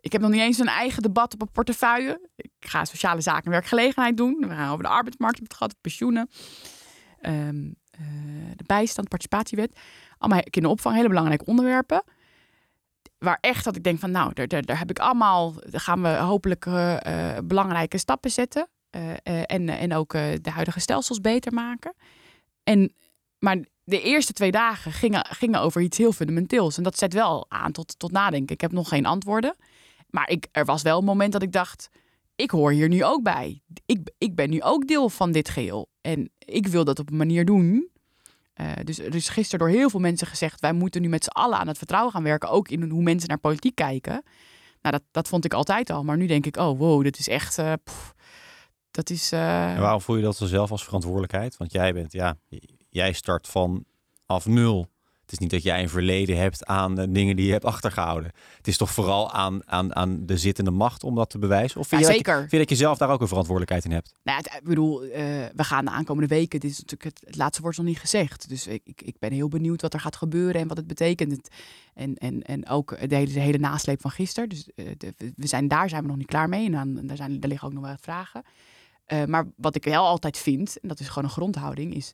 Ik 0.00 0.12
heb 0.12 0.20
nog 0.20 0.30
niet 0.30 0.40
eens 0.40 0.58
een 0.58 0.66
eigen 0.66 1.02
debat 1.02 1.34
op 1.34 1.42
een 1.42 1.52
portefeuille. 1.52 2.28
Ik 2.36 2.50
ga 2.60 2.84
sociale 2.84 3.20
zaken 3.20 3.44
en 3.44 3.50
werkgelegenheid 3.50 4.16
doen. 4.16 4.36
We 4.38 4.48
gaan 4.48 4.70
over 4.72 4.82
de 4.82 4.90
arbeidsmarkt 4.90 5.38
hebben 5.38 5.56
het 5.56 5.62
gehad, 5.62 5.80
pensioenen. 5.80 6.30
Ehm, 7.20 7.70
eh, 7.90 8.00
de 8.56 8.64
bijstand, 8.66 9.08
participatiewet. 9.08 9.78
Allemaal 10.22 10.42
kinderopvang, 10.50 10.96
hele 10.96 11.08
belangrijke 11.08 11.44
onderwerpen. 11.44 12.02
Waar 13.18 13.38
echt 13.40 13.64
dat 13.64 13.76
ik 13.76 13.82
denk 13.82 13.98
van, 13.98 14.10
nou, 14.10 14.32
daar, 14.32 14.48
daar, 14.48 14.62
daar 14.62 14.78
heb 14.78 14.90
ik 14.90 14.98
allemaal... 14.98 15.54
Daar 15.70 15.80
gaan 15.80 16.02
we 16.02 16.08
hopelijk 16.08 16.66
eh, 16.66 17.36
eh, 17.36 17.44
belangrijke 17.44 17.98
stappen 17.98 18.30
zetten. 18.30 18.68
Eh, 18.90 19.42
en, 19.46 19.68
en 19.68 19.94
ook 19.94 20.12
de 20.12 20.50
huidige 20.50 20.80
stelsels 20.80 21.20
beter 21.20 21.52
maken. 21.52 21.94
En, 22.62 22.94
maar 23.38 23.56
de 23.84 24.02
eerste 24.02 24.32
twee 24.32 24.50
dagen 24.50 24.92
gingen, 24.92 25.26
gingen 25.26 25.60
over 25.60 25.80
iets 25.80 25.98
heel 25.98 26.12
fundamenteels. 26.12 26.76
En 26.76 26.82
dat 26.82 26.98
zet 26.98 27.12
wel 27.12 27.46
aan 27.48 27.72
tot, 27.72 27.98
tot 27.98 28.12
nadenken. 28.12 28.54
Ik 28.54 28.60
heb 28.60 28.72
nog 28.72 28.88
geen 28.88 29.06
antwoorden. 29.06 29.56
Maar 30.06 30.30
ik, 30.30 30.48
er 30.52 30.64
was 30.64 30.82
wel 30.82 30.98
een 30.98 31.04
moment 31.04 31.32
dat 31.32 31.42
ik 31.42 31.52
dacht... 31.52 31.88
ik 32.36 32.50
hoor 32.50 32.72
hier 32.72 32.88
nu 32.88 33.04
ook 33.04 33.22
bij. 33.22 33.62
Ik, 33.86 34.10
ik 34.18 34.34
ben 34.34 34.50
nu 34.50 34.62
ook 34.62 34.86
deel 34.86 35.08
van 35.08 35.32
dit 35.32 35.48
geheel. 35.48 35.90
En 36.00 36.30
ik 36.38 36.66
wil 36.66 36.84
dat 36.84 36.98
op 36.98 37.10
een 37.10 37.16
manier 37.16 37.44
doen... 37.44 37.90
Eh, 38.62 38.84
dus 38.84 38.98
er 38.98 39.14
is 39.14 39.28
gisteren 39.28 39.66
door 39.66 39.76
heel 39.76 39.90
veel 39.90 40.00
mensen 40.00 40.26
gezegd... 40.26 40.60
wij 40.60 40.72
moeten 40.72 41.02
nu 41.02 41.08
met 41.08 41.24
z'n 41.24 41.30
allen 41.30 41.58
aan 41.58 41.68
het 41.68 41.78
vertrouwen 41.78 42.12
gaan 42.12 42.22
werken. 42.22 42.48
Ook 42.48 42.68
in 42.68 42.90
hoe 42.90 43.02
mensen 43.02 43.28
naar 43.28 43.38
politiek 43.38 43.74
kijken. 43.74 44.22
Nou, 44.82 44.96
dat, 44.96 45.02
dat 45.10 45.28
vond 45.28 45.44
ik 45.44 45.54
altijd 45.54 45.90
al. 45.90 46.02
Maar 46.02 46.16
nu 46.16 46.26
denk 46.26 46.46
ik, 46.46 46.56
oh 46.56 46.78
wow, 46.78 47.02
dit 47.02 47.18
is 47.18 47.28
echt... 47.28 47.58
eh, 47.58 47.72
dat 48.90 49.10
is... 49.10 49.32
eh, 49.32 49.78
waarom 49.78 50.00
voel 50.00 50.16
je 50.16 50.22
dat 50.22 50.36
zelf 50.36 50.70
als 50.70 50.84
verantwoordelijkheid? 50.84 51.56
Want 51.56 51.72
jij 51.72 51.92
bent, 51.92 52.12
ja, 52.12 52.36
jij 52.88 53.12
start 53.12 53.48
van 53.48 53.84
af 54.26 54.46
nul. 54.46 54.86
Het 55.32 55.40
is 55.40 55.46
niet 55.46 55.62
dat 55.62 55.72
jij 55.72 55.82
een 55.82 55.88
verleden 55.88 56.36
hebt 56.36 56.66
aan 56.66 56.94
dingen 57.12 57.36
die 57.36 57.46
je 57.46 57.52
hebt 57.52 57.64
achtergehouden. 57.64 58.32
Het 58.56 58.68
is 58.68 58.76
toch 58.76 58.90
vooral 58.90 59.32
aan, 59.32 59.68
aan, 59.68 59.94
aan 59.94 60.26
de 60.26 60.36
zittende 60.36 60.70
macht 60.70 61.04
om 61.04 61.14
dat 61.14 61.30
te 61.30 61.38
bewijzen? 61.38 61.80
Of 61.80 61.88
vind, 61.88 62.00
Ja, 62.00 62.06
je, 62.08 62.12
dat 62.16 62.26
je- 62.26 62.30
zeker. 62.32 62.40
vind 62.40 62.52
je 62.52 62.58
dat 62.58 62.68
je 62.68 62.76
zelf 62.84 62.98
daar 62.98 63.10
ook 63.10 63.20
een 63.20 63.26
verantwoordelijkheid 63.28 63.84
in 63.84 63.90
hebt? 63.92 64.14
Nou, 64.22 64.40
ja, 64.44 64.56
ik 64.58 64.64
bedoel, 64.64 65.02
eh, 65.02 65.22
we 65.54 65.64
gaan 65.64 65.84
de 65.84 65.90
aankomende 65.90 66.28
weken. 66.28 66.60
Dit 66.60 66.70
is 66.70 66.76
natuurlijk 66.80 67.04
het, 67.04 67.22
het 67.26 67.36
laatste 67.36 67.62
woord 67.62 67.76
nog 67.76 67.86
niet 67.86 67.98
gezegd. 67.98 68.48
Dus 68.48 68.66
ik, 68.66 68.80
ik, 68.84 69.02
ik 69.02 69.18
ben 69.18 69.32
heel 69.32 69.48
benieuwd 69.48 69.82
wat 69.82 69.94
er 69.94 70.00
gaat 70.00 70.16
gebeuren 70.16 70.60
en 70.60 70.68
wat 70.68 70.76
het 70.76 70.86
betekent. 70.86 71.48
En, 71.94 72.14
en, 72.16 72.42
en 72.42 72.68
ook 72.68 73.08
de 73.08 73.14
hele, 73.16 73.32
de 73.32 73.40
hele 73.40 73.58
nasleep 73.58 74.00
van 74.00 74.10
gisteren. 74.10 74.48
Dus 74.48 74.68
eh, 74.74 74.86
de- 74.96 75.14
we 75.36 75.46
zijn, 75.46 75.68
daar 75.68 75.88
zijn 75.88 76.02
we 76.02 76.08
nog 76.08 76.16
niet 76.16 76.26
klaar 76.26 76.48
mee. 76.48 76.66
En 76.66 76.72
dan, 76.72 77.06
daar, 77.06 77.16
zijn, 77.16 77.40
daar 77.40 77.50
liggen 77.50 77.68
ook 77.68 77.74
nog 77.74 77.82
wel 77.82 77.92
wat 77.92 78.00
vragen. 78.00 78.42
Eh, 79.06 79.24
maar 79.24 79.46
wat 79.56 79.74
ik 79.76 79.84
wel 79.84 80.06
altijd 80.06 80.38
vind, 80.38 80.80
en 80.80 80.88
dat 80.88 81.00
is 81.00 81.08
gewoon 81.08 81.24
een 81.24 81.30
grondhouding, 81.34 81.94
is... 81.94 82.12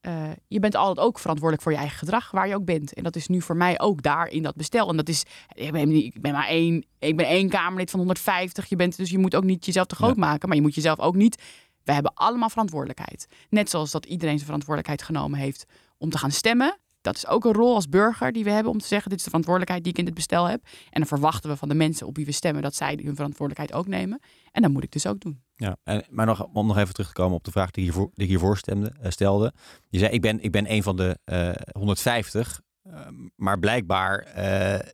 eh, 0.00 0.30
je 0.48 0.60
bent 0.60 0.74
altijd 0.74 1.06
ook 1.06 1.18
verantwoordelijk 1.18 1.62
voor 1.62 1.72
je 1.72 1.78
eigen 1.78 1.98
gedrag, 1.98 2.30
waar 2.30 2.48
je 2.48 2.54
ook 2.54 2.64
bent. 2.64 2.94
En 2.94 3.02
dat 3.02 3.16
is 3.16 3.26
nu 3.26 3.42
voor 3.42 3.56
mij 3.56 3.80
ook 3.80 4.02
daar 4.02 4.26
in 4.28 4.42
dat 4.42 4.54
bestel. 4.56 4.88
En 4.88 4.96
dat 4.96 5.08
is, 5.08 5.22
ik 5.54 5.72
ben, 5.72 5.88
niet- 5.88 6.14
ik 6.14 6.20
ben 6.22 6.32
maar 6.32 6.46
één, 6.48 6.84
ik 6.98 7.16
ben 7.16 7.26
één 7.26 7.48
Kamerlid 7.48 7.90
van 7.90 7.98
150. 7.98 8.68
Je 8.68 8.76
bent, 8.76 8.96
dus 8.96 9.10
je 9.10 9.18
moet 9.18 9.34
ook 9.34 9.44
niet 9.44 9.66
jezelf 9.66 9.86
te 9.86 9.94
groot 9.94 10.14
Ja. 10.16 10.20
maken. 10.20 10.48
Maar 10.48 10.56
je 10.56 10.62
moet 10.62 10.74
jezelf 10.74 10.98
ook 10.98 11.14
niet 11.14 11.42
we 11.84 11.94
hebben 11.94 12.14
allemaal 12.14 12.48
verantwoordelijkheid. 12.48 13.26
Net 13.50 13.70
zoals 13.70 13.90
dat 13.90 14.06
iedereen 14.06 14.34
zijn 14.34 14.44
verantwoordelijkheid 14.44 15.02
genomen 15.02 15.38
heeft 15.38 15.64
om 15.98 16.10
te 16.10 16.18
gaan 16.18 16.30
stemmen. 16.30 16.78
Dat 17.00 17.16
is 17.16 17.26
ook 17.26 17.44
een 17.44 17.52
rol 17.52 17.74
als 17.74 17.88
burger 17.88 18.32
die 18.32 18.44
we 18.44 18.50
hebben 18.50 18.72
om 18.72 18.78
te 18.78 18.86
zeggen: 18.86 19.08
dit 19.08 19.18
is 19.18 19.24
de 19.24 19.30
verantwoordelijkheid 19.30 19.84
die 19.84 19.92
ik 19.92 19.98
in 19.98 20.04
dit 20.04 20.14
bestel 20.14 20.44
heb. 20.48 20.64
En 20.64 21.00
dan 21.00 21.06
verwachten 21.06 21.50
we 21.50 21.56
van 21.56 21.68
de 21.68 21.74
mensen 21.74 22.06
op 22.06 22.16
wie 22.16 22.24
we 22.24 22.32
stemmen 22.32 22.62
dat 22.62 22.74
zij 22.74 22.98
hun 23.02 23.14
verantwoordelijkheid 23.14 23.72
ook 23.72 23.86
nemen. 23.86 24.20
En 24.52 24.62
dat 24.62 24.70
moet 24.70 24.82
ik 24.84 24.92
dus 24.92 25.06
ook 25.06 25.20
doen. 25.20 25.42
Ja, 25.54 25.76
en, 25.84 26.04
maar 26.10 26.26
nog, 26.26 26.46
om 26.52 26.66
nog 26.66 26.76
even 26.76 26.94
terug 26.94 27.08
te 27.08 27.14
komen 27.14 27.36
op 27.36 27.44
de 27.44 27.50
vraag 27.50 27.70
die, 27.70 27.84
hiervoor, 27.84 28.10
die 28.14 28.24
ik 28.24 28.28
hiervoor 28.28 28.60
eh, 28.64 29.10
stelde. 29.10 29.52
Je 29.88 29.98
zei, 29.98 30.12
ik 30.12 30.20
ben, 30.20 30.40
ik 30.42 30.52
ben 30.52 30.72
een 30.72 30.82
van 30.82 30.96
de 30.96 31.18
eh 31.24 31.50
150. 31.72 32.60
eh, 32.82 32.92
maar 33.36 33.58
blijkbaar 33.58 34.18
eh, 34.18 34.88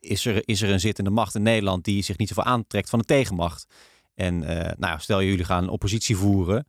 is, 0.00 0.26
er, 0.26 0.48
is 0.48 0.62
er 0.62 0.70
een 0.70 0.80
zittende 0.80 1.10
macht 1.10 1.34
in 1.34 1.42
Nederland 1.42 1.84
die 1.84 2.02
zich 2.02 2.16
niet 2.16 2.28
zoveel 2.28 2.44
aantrekt 2.44 2.90
van 2.90 2.98
de 2.98 3.04
tegenmacht. 3.04 3.66
En 4.14 4.42
eh, 4.42 4.72
nou, 4.78 5.00
stel 5.00 5.22
jullie 5.22 5.44
gaan 5.44 5.68
oppositie 5.68 6.16
voeren. 6.16 6.66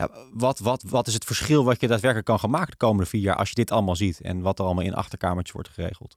Ja, 0.00 0.10
wat, 0.32 0.58
wat, 0.58 0.82
wat 0.82 1.06
is 1.06 1.14
het 1.14 1.24
verschil 1.24 1.64
wat 1.64 1.80
je 1.80 1.86
daadwerkelijk 1.86 2.26
kan 2.26 2.38
gaan 2.38 2.50
maken 2.50 2.70
de 2.70 2.76
komende 2.76 3.06
vier 3.06 3.20
jaar 3.20 3.36
als 3.36 3.48
je 3.48 3.54
dit 3.54 3.70
allemaal 3.70 3.96
ziet 3.96 4.20
en 4.20 4.40
wat 4.40 4.58
er 4.58 4.64
allemaal 4.64 4.84
in 4.84 4.94
achterkamertjes 4.94 5.54
wordt 5.54 5.68
geregeld? 5.68 6.16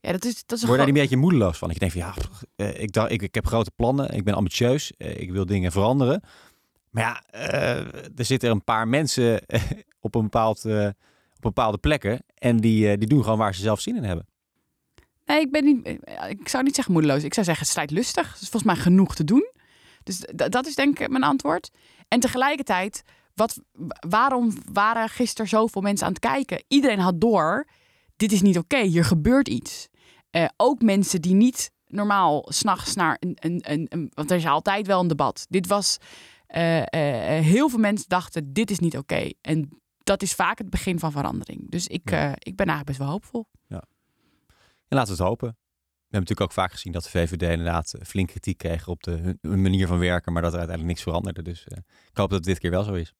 Ja, 0.00 0.12
dat 0.12 0.24
is, 0.24 0.46
dat 0.46 0.58
is 0.58 0.64
Word 0.64 0.70
je 0.70 0.76
daar 0.76 0.86
niet 0.86 0.94
een 0.94 1.00
beetje 1.02 1.16
moedeloos 1.16 1.58
van? 1.58 1.70
Ik 1.70 1.78
denk 1.78 1.92
van 1.92 2.00
ja, 2.00 2.14
eh, 2.56 2.82
ik, 2.82 2.92
dacht, 2.92 3.10
ik, 3.10 3.22
ik 3.22 3.34
heb 3.34 3.46
grote 3.46 3.70
plannen, 3.76 4.14
ik 4.14 4.24
ben 4.24 4.34
ambitieus, 4.34 4.92
eh, 4.96 5.20
ik 5.20 5.30
wil 5.30 5.46
dingen 5.46 5.72
veranderen. 5.72 6.22
Maar 6.90 7.02
ja, 7.02 7.22
eh, 7.30 8.18
er 8.18 8.24
zitten 8.24 8.50
een 8.50 8.64
paar 8.64 8.88
mensen 8.88 9.42
op, 10.00 10.14
een 10.14 10.22
bepaald, 10.22 10.64
op 10.64 11.40
bepaalde 11.40 11.78
plekken 11.78 12.24
en 12.34 12.56
die, 12.56 12.98
die 12.98 13.08
doen 13.08 13.22
gewoon 13.22 13.38
waar 13.38 13.54
ze 13.54 13.60
zelf 13.60 13.80
zin 13.80 13.96
in 13.96 14.04
hebben. 14.04 14.26
Nee, 15.24 15.40
ik 15.40 15.50
ben 15.50 15.64
niet. 15.64 15.86
Ik 16.28 16.48
zou 16.48 16.64
niet 16.64 16.74
zeggen 16.74 16.92
moedeloos. 16.92 17.24
Ik 17.24 17.34
zou 17.34 17.46
zeggen 17.46 17.66
strijdlustig. 17.66 18.26
Er 18.26 18.42
is 18.42 18.48
volgens 18.48 18.72
mij 18.72 18.82
genoeg 18.82 19.14
te 19.14 19.24
doen. 19.24 19.52
Dus 20.02 20.24
dat 20.34 20.66
is 20.66 20.74
denk 20.74 20.98
ik 20.98 21.08
mijn 21.08 21.22
antwoord. 21.22 21.70
En 22.14 22.20
tegelijkertijd, 22.20 23.02
wat, 23.34 23.60
waarom 24.08 24.52
waren 24.72 25.08
gisteren 25.08 25.48
zoveel 25.48 25.82
mensen 25.82 26.06
aan 26.06 26.12
het 26.12 26.20
kijken? 26.22 26.64
Iedereen 26.68 26.98
had 26.98 27.20
door. 27.20 27.66
Dit 28.16 28.32
is 28.32 28.42
niet 28.42 28.58
oké. 28.58 28.78
Hier 28.80 29.04
gebeurt 29.04 29.48
iets. 29.48 29.88
Eh, 30.30 30.44
ook 30.56 30.82
mensen 30.82 31.20
die 31.22 31.34
niet 31.34 31.70
normaal 31.86 32.46
s'nachts 32.48 32.94
naar 32.94 33.16
een, 33.20 33.36
een, 33.40 33.62
een, 33.72 33.86
een- 33.88 34.10
Want 34.14 34.30
er 34.30 34.36
is 34.36 34.46
altijd 34.46 34.86
wel 34.86 35.00
een 35.00 35.08
debat. 35.08 35.46
Dit 35.48 35.66
was. 35.66 35.96
eh, 36.46 36.80
eh, 37.36 37.44
heel 37.44 37.68
veel 37.68 37.78
mensen 37.78 38.08
dachten: 38.08 38.52
dit 38.52 38.70
is 38.70 38.78
niet 38.78 38.96
oké. 38.96 39.30
En 39.40 39.80
dat 40.04 40.22
is 40.22 40.34
vaak 40.34 40.58
het 40.58 40.70
begin 40.70 40.98
van 40.98 41.12
verandering. 41.12 41.70
Dus 41.70 41.86
ik, 41.86 42.10
Ja. 42.10 42.28
ik 42.32 42.56
ben 42.56 42.66
eigenlijk 42.66 42.86
best 42.86 42.98
wel 42.98 43.08
hoopvol. 43.08 43.46
En 44.88 44.96
laten 45.00 45.16
we 45.16 45.22
het 45.22 45.28
hopen. 45.28 45.56
We 46.14 46.20
hebben 46.20 46.36
natuurlijk 46.36 46.58
ook 46.58 46.64
vaak 46.64 46.72
gezien 46.72 46.92
dat 46.92 47.02
de 47.02 47.10
VVD 47.10 47.42
inderdaad 47.42 47.92
eh, 47.92 48.04
flink 48.04 48.28
kritiek 48.28 48.58
kreeg 48.58 48.88
op 48.88 49.02
de, 49.02 49.38
hun, 49.40 49.62
manier 49.62 49.86
van 49.86 49.98
werken, 49.98 50.32
maar 50.32 50.42
dat 50.42 50.52
er 50.52 50.58
uiteindelijk 50.58 50.96
niks 50.96 51.08
veranderde. 51.08 51.42
Dus 51.42 51.64
eh, 51.64 51.78
ik 52.10 52.16
hoop 52.16 52.30
dat 52.30 52.38
het 52.38 52.44
dit 52.44 52.58
keer 52.58 52.70
wel 52.70 52.84
zo 52.84 52.92
is. 52.92 53.14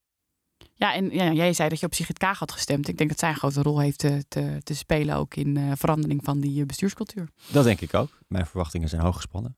Ja, 0.74 0.94
en 0.94 1.11
ja, 1.11 1.33
jij 1.33 1.52
zei 1.52 1.68
dat 1.68 1.80
je 1.80 1.87
op 1.87 1.94
Sigrid 1.94 2.18
Kaag 2.18 2.38
had 2.38 2.52
gestemd. 2.52 2.88
Ik 2.88 2.96
denk 2.96 3.11
dat 3.11 3.18
zij 3.18 3.28
een 3.28 3.37
grote 3.37 3.62
rol 3.62 3.80
heeft 3.80 3.98
te, 3.98 4.24
te, 4.28 4.61
te 4.62 4.74
spelen 4.74 5.16
ook 5.16 5.35
in 5.35 5.57
eh, 5.57 5.72
verandering 5.74 6.24
van 6.24 6.40
die 6.40 6.61
eh, 6.61 6.66
bestuurscultuur. 6.66 7.28
Dat 7.50 7.64
denk 7.64 7.80
ik 7.80 7.94
ook. 7.94 8.18
Mijn 8.28 8.46
verwachtingen 8.46 8.88
zijn 8.88 9.02
hoog 9.02 9.16
gespannen. 9.16 9.57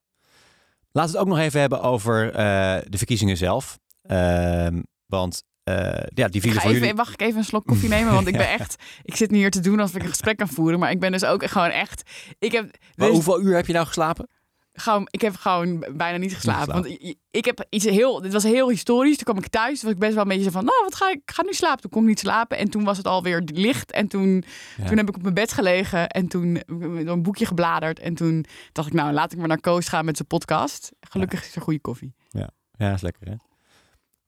Laten 0.91 1.13
we 1.13 1.19
het 1.19 1.27
ook 1.27 1.35
nog 1.35 1.45
even 1.45 1.61
hebben 1.61 1.83
over 1.83 2.29
eh, 2.29 2.79
de 2.89 2.99
verkiezingen 2.99 3.37
zelf. 3.37 3.79
Ehm, 4.03 4.83
want 5.07 5.43
eh, 5.67 6.07
ja, 6.15 6.29
die 6.29 6.35
Ik 6.35 6.41
vielen 6.41 6.53
ga 6.53 6.61
van 6.61 6.71
even, 6.71 6.81
jullie... 6.81 6.95
mag 6.95 7.13
ik 7.13 7.21
even 7.21 7.39
een 7.39 7.45
slok 7.45 7.67
koffie 7.67 7.89
nemen? 7.89 8.13
Want 8.13 8.27
ik 8.27 8.37
ben 8.37 8.47
Ja. 8.47 8.53
echt, 8.59 8.77
ik 9.03 9.17
zit 9.17 9.31
nu 9.31 9.37
hier 9.37 9.51
te 9.51 9.61
doen 9.61 9.81
alsof 9.81 9.97
ik 9.97 10.03
een 10.03 10.09
gesprek 10.09 10.37
kan 10.37 10.49
voeren. 10.49 10.79
Maar 10.79 10.91
ik 10.91 11.01
ben 11.01 11.13
dus 11.13 11.25
ook 11.25 11.47
gewoon 11.47 11.71
echt, 11.71 12.11
ik 12.39 12.53
heb, 12.53 12.63
Maar 12.95 13.07
dus 13.07 13.15
hoeveel 13.17 13.43
uur 13.43 13.55
heb 13.55 13.67
je 13.67 13.73
nou 13.73 13.87
geslapen? 13.87 14.29
gewoon, 14.73 15.09
ik 15.11 15.21
heb 15.21 15.37
gewoon 15.37 15.85
bijna 15.93 16.19
niet 16.19 16.35
geslapen. 16.35 16.73
Want 16.73 17.17
ik, 17.31 17.45
heb 17.45 17.67
iets 17.69 17.85
heel, 17.85 18.21
dit 18.21 18.33
was 18.33 18.43
heel 18.43 18.69
historisch. 18.69 19.17
Toen 19.17 19.25
kwam 19.25 19.45
ik 19.45 19.49
thuis, 19.49 19.83
was 19.83 19.93
ik 19.93 19.99
best 19.99 20.15
wel 20.15 20.23
een 20.23 20.29
beetje 20.29 20.51
van, 20.51 20.65
nou, 20.65 20.83
wat 20.83 20.95
ga 20.95 21.11
ik, 21.11 21.17
ik 21.17 21.31
ga 21.31 21.43
nu 21.43 21.53
slapen. 21.53 21.81
Toen 21.81 21.91
kon 21.91 22.03
ik 22.03 22.09
niet 22.09 22.19
slapen 22.19 22.59
en 22.59 22.71
toen 22.71 22.85
was 22.85 22.97
het 22.97 23.07
alweer 23.07 23.43
licht. 23.45 23.93
En 23.93 24.09
toen, 24.09 24.45
Ja. 24.77 24.87
toen 24.87 24.97
heb 24.97 25.09
ik 25.09 25.17
op 25.17 25.23
mijn 25.23 25.35
bed 25.35 25.53
gelegen 25.53 26.09
en 26.09 26.29
toen 26.29 26.63
door 26.67 27.09
een 27.09 27.23
boekje 27.23 27.47
gebladerd. 27.47 27.99
En 27.99 28.15
toen 28.15 28.47
dacht 28.73 28.89
ik, 28.89 28.95
nou, 28.95 29.13
laat 29.13 29.33
ik 29.33 29.39
maar 29.39 29.49
naar 29.49 29.61
Koos 29.61 29.89
gaan 29.89 30.05
met 30.05 30.17
zijn 30.17 30.29
podcast. 30.29 30.93
Gelukkig 31.01 31.45
is 31.47 31.57
er 31.57 31.63
goede 31.63 31.81
koffie. 31.81 32.15
Ja, 32.79 32.95
is 32.95 33.01
lekker 33.01 33.29
hè? 33.29 33.35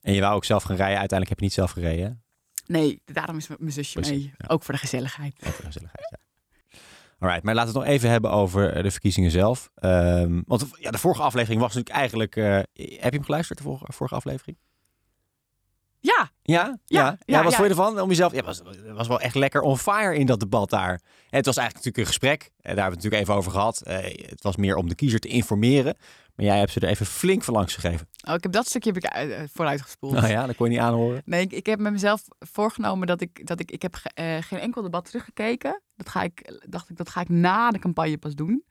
En 0.00 0.14
je 0.14 0.20
wou 0.20 0.34
ook 0.34 0.44
zelf 0.44 0.62
gaan 0.62 0.76
rijden. 0.76 0.98
Uiteindelijk 0.98 1.28
heb 1.28 1.38
je 1.38 1.44
niet 1.44 1.54
zelf 1.54 1.70
gereden. 1.70 2.22
Nee, 2.66 3.02
daarom 3.04 3.36
is 3.36 3.48
mijn 3.58 3.72
zusje 3.72 3.92
Precies, 4.00 4.22
mee. 4.24 4.34
ja. 4.38 4.46
Ook 4.48 4.62
voor 4.62 4.74
de 4.74 4.80
gezelligheid. 4.80 5.34
Wat 5.44 5.58
een 5.58 5.64
gezelligheid, 5.64 6.08
ja. 6.10 6.18
Alright, 7.18 7.42
maar 7.44 7.54
laten 7.54 7.72
we 7.72 7.78
het 7.78 7.86
nog 7.88 7.96
even 7.96 8.10
hebben 8.10 8.30
over 8.30 8.72
eh, 8.72 8.82
de 8.82 8.90
verkiezingen 8.90 9.30
zelf. 9.30 9.70
Ehm, 9.74 10.40
want 10.46 10.66
ja, 10.78 10.90
de 10.90 10.98
vorige 10.98 11.22
aflevering 11.22 11.60
was 11.60 11.74
natuurlijk 11.74 11.96
eigenlijk... 11.96 12.36
eh, 12.36 12.44
heb 13.00 13.12
je 13.12 13.16
hem 13.16 13.24
geluisterd, 13.24 13.58
de 13.58 13.64
vorige, 13.64 13.84
vorige 13.92 14.14
aflevering? 14.14 14.58
Ja, 16.00 16.30
Ja? 16.42 16.62
Ja? 16.62 16.78
ja, 16.84 17.18
ja, 17.24 17.42
wat 17.42 17.50
ja. 17.52 17.58
vond 17.58 17.68
je 17.70 17.74
ervan? 17.74 18.00
Om 18.00 18.08
jezelf... 18.08 18.32
Ja, 18.32 18.42
was, 18.42 18.62
was 18.92 19.08
wel 19.08 19.20
echt 19.20 19.34
lekker 19.34 19.60
on 19.60 19.78
fire 19.78 20.16
in 20.16 20.26
dat 20.26 20.40
debat 20.40 20.70
daar. 20.70 20.90
En 21.30 21.36
het 21.36 21.46
was 21.46 21.56
eigenlijk 21.56 21.86
natuurlijk 21.86 21.96
een 21.96 22.06
gesprek. 22.06 22.42
En 22.42 22.50
daar 22.50 22.64
hebben 22.64 22.74
we 22.74 22.82
het 22.82 22.94
natuurlijk 22.94 23.22
even 23.22 23.34
over 23.34 23.50
gehad. 23.52 23.82
Eh, 23.82 24.28
het 24.28 24.42
was 24.42 24.56
meer 24.56 24.76
om 24.76 24.88
de 24.88 24.94
kiezer 24.94 25.20
te 25.20 25.28
informeren. 25.28 25.96
Maar 26.38 26.46
jij 26.46 26.58
hebt 26.58 26.72
ze 26.72 26.80
er 26.80 26.88
even 26.88 27.06
flink 27.06 27.44
van 27.44 27.54
langs 27.54 27.74
gegeven. 27.74 28.08
oh, 28.28 28.34
ik 28.34 28.42
heb 28.42 28.52
dat 28.52 28.66
stukje 28.66 28.92
heb 28.92 29.04
ik 29.04 29.10
eh, 29.10 29.42
vooruit 29.52 29.82
gespoeld. 29.82 30.12
Nou 30.12 30.26
ja, 30.28 30.46
dat 30.46 30.56
kon 30.56 30.66
je 30.66 30.72
niet 30.72 30.80
aanhoren. 30.80 31.22
Nee, 31.24 31.40
ik, 31.42 31.52
ik 31.52 31.66
heb 31.66 31.78
met 31.78 31.92
mezelf 31.92 32.22
voorgenomen 32.38 33.06
dat 33.06 33.20
ik, 33.20 33.46
dat 33.46 33.60
ik, 33.60 33.70
ik 33.70 33.82
heb 33.82 33.94
eh, 34.14 34.36
geen 34.40 34.58
enkel 34.58 34.82
debat 34.82 35.04
teruggekeken. 35.04 35.82
Dat 35.96 36.08
ga 36.08 36.22
ik, 36.22 36.60
dacht 36.68 36.90
ik, 36.90 36.96
dat 36.96 37.08
ga 37.08 37.20
ik 37.20 37.28
na 37.28 37.70
de 37.70 37.78
campagne 37.78 38.18
pas 38.18 38.34
doen. 38.34 38.64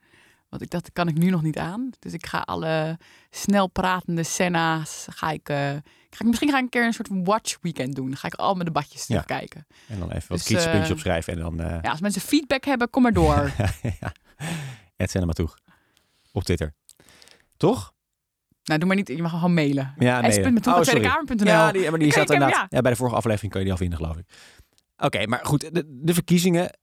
Want 0.48 0.62
ik 0.62 0.70
dacht, 0.70 0.84
dat 0.84 0.92
kan 0.92 1.08
ik 1.08 1.18
nu 1.18 1.30
nog 1.30 1.42
niet 1.42 1.58
aan. 1.58 1.90
Dus 1.98 2.12
ik 2.12 2.26
ga 2.26 2.38
alle 2.38 2.98
snel 3.30 3.66
pratende 3.68 4.22
Senna's, 4.22 5.06
ga 5.10 5.30
ik, 5.30 5.48
eh, 5.48 5.56
ga 6.10 6.18
ik, 6.18 6.24
misschien 6.26 6.50
ga 6.50 6.56
ik 6.56 6.62
een 6.62 6.68
keer 6.68 6.84
een 6.84 6.92
soort 6.92 7.08
watch 7.12 7.56
weekend 7.60 7.94
doen. 7.94 8.06
Dan 8.06 8.16
ga 8.16 8.26
ik 8.26 8.34
al 8.34 8.52
mijn 8.54 8.64
debatjes 8.64 9.06
Ja. 9.06 9.06
terugkijken. 9.06 9.66
En 9.88 9.98
dan 9.98 10.10
even 10.10 10.28
wat 10.28 10.46
Dus, 10.46 10.64
eh, 10.64 10.90
opschrijven. 10.90 11.32
En 11.32 11.38
dan... 11.38 11.60
eh 11.60 11.78
Ja, 11.82 11.90
als 11.90 12.00
mensen 12.00 12.20
feedback 12.22 12.64
hebben, 12.64 12.90
kom 12.90 13.02
maar 13.02 13.12
door. 13.12 13.52
ja. 14.00 14.12
Het 14.96 15.10
zijn 15.10 15.22
er 15.22 15.24
maar 15.26 15.34
toe. 15.34 15.48
Op 16.32 16.42
Twitter. 16.44 16.74
Toch? 17.58 17.92
nou, 18.64 18.78
doe 18.78 18.88
maar 18.88 18.96
niet, 18.96 19.08
je 19.08 19.22
mag 19.22 19.30
gewoon 19.30 19.54
mailen. 19.54 19.94
Ja, 19.98 20.20
nee. 20.20 20.32
S.metoe.tweedekamer.nl. 20.32 21.46
Ja, 21.46 21.72
die, 21.72 21.90
maar 21.90 21.98
die 21.98 22.08
heb- 22.12 22.30
inderdaad. 22.30 22.50
ja. 22.50 22.66
Ja. 22.68 22.80
bij 22.80 22.90
de 22.90 22.96
vorige 22.96 23.16
aflevering 23.16 23.50
kun 23.52 23.60
je 23.60 23.66
die 23.66 23.74
al 23.74 23.80
vinden, 23.80 23.98
geloof 23.98 24.16
ik. 24.16 24.26
Oké, 24.96 25.26
maar 25.26 25.40
goed, 25.46 25.74
de, 25.74 25.84
de 25.86 26.14
verkiezingen, 26.14 26.78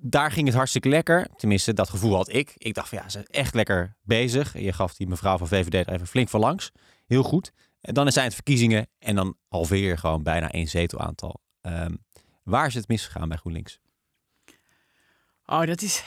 daar 0.00 0.32
ging 0.32 0.46
het 0.46 0.56
hartstikke 0.56 0.88
lekker. 0.88 1.28
Tenminste, 1.36 1.72
dat 1.72 1.88
gevoel 1.90 2.14
had 2.14 2.32
ik. 2.32 2.54
Ik 2.56 2.74
dacht 2.74 2.88
van 2.88 2.98
ja, 2.98 3.04
ze 3.04 3.10
zijn 3.10 3.24
echt 3.26 3.54
lekker 3.54 3.96
bezig. 4.02 4.58
Je 4.58 4.72
gaf 4.72 4.94
die 4.94 5.06
mevrouw 5.06 5.38
van 5.38 5.48
VVD 5.48 5.74
er 5.74 5.92
even 5.92 6.06
flink 6.06 6.28
van 6.28 6.40
langs. 6.40 6.70
Heel 7.06 7.22
goed. 7.22 7.52
En 7.80 7.94
dan 7.94 8.12
zijn 8.12 8.24
het 8.24 8.34
verkiezingen 8.34 8.86
en 8.98 9.14
dan 9.14 9.36
halveer 9.48 9.88
je 9.88 9.96
gewoon 9.96 10.22
bijna 10.22 10.50
één 10.50 10.68
zetelaantal. 10.68 11.40
Ehm 11.60 11.94
waar 12.42 12.66
is 12.66 12.74
het 12.74 12.88
misgegaan 12.88 13.28
bij 13.28 13.36
GroenLinks? 13.36 13.80
Oh, 15.46 15.66
dat 15.66 15.82
is. 15.82 16.04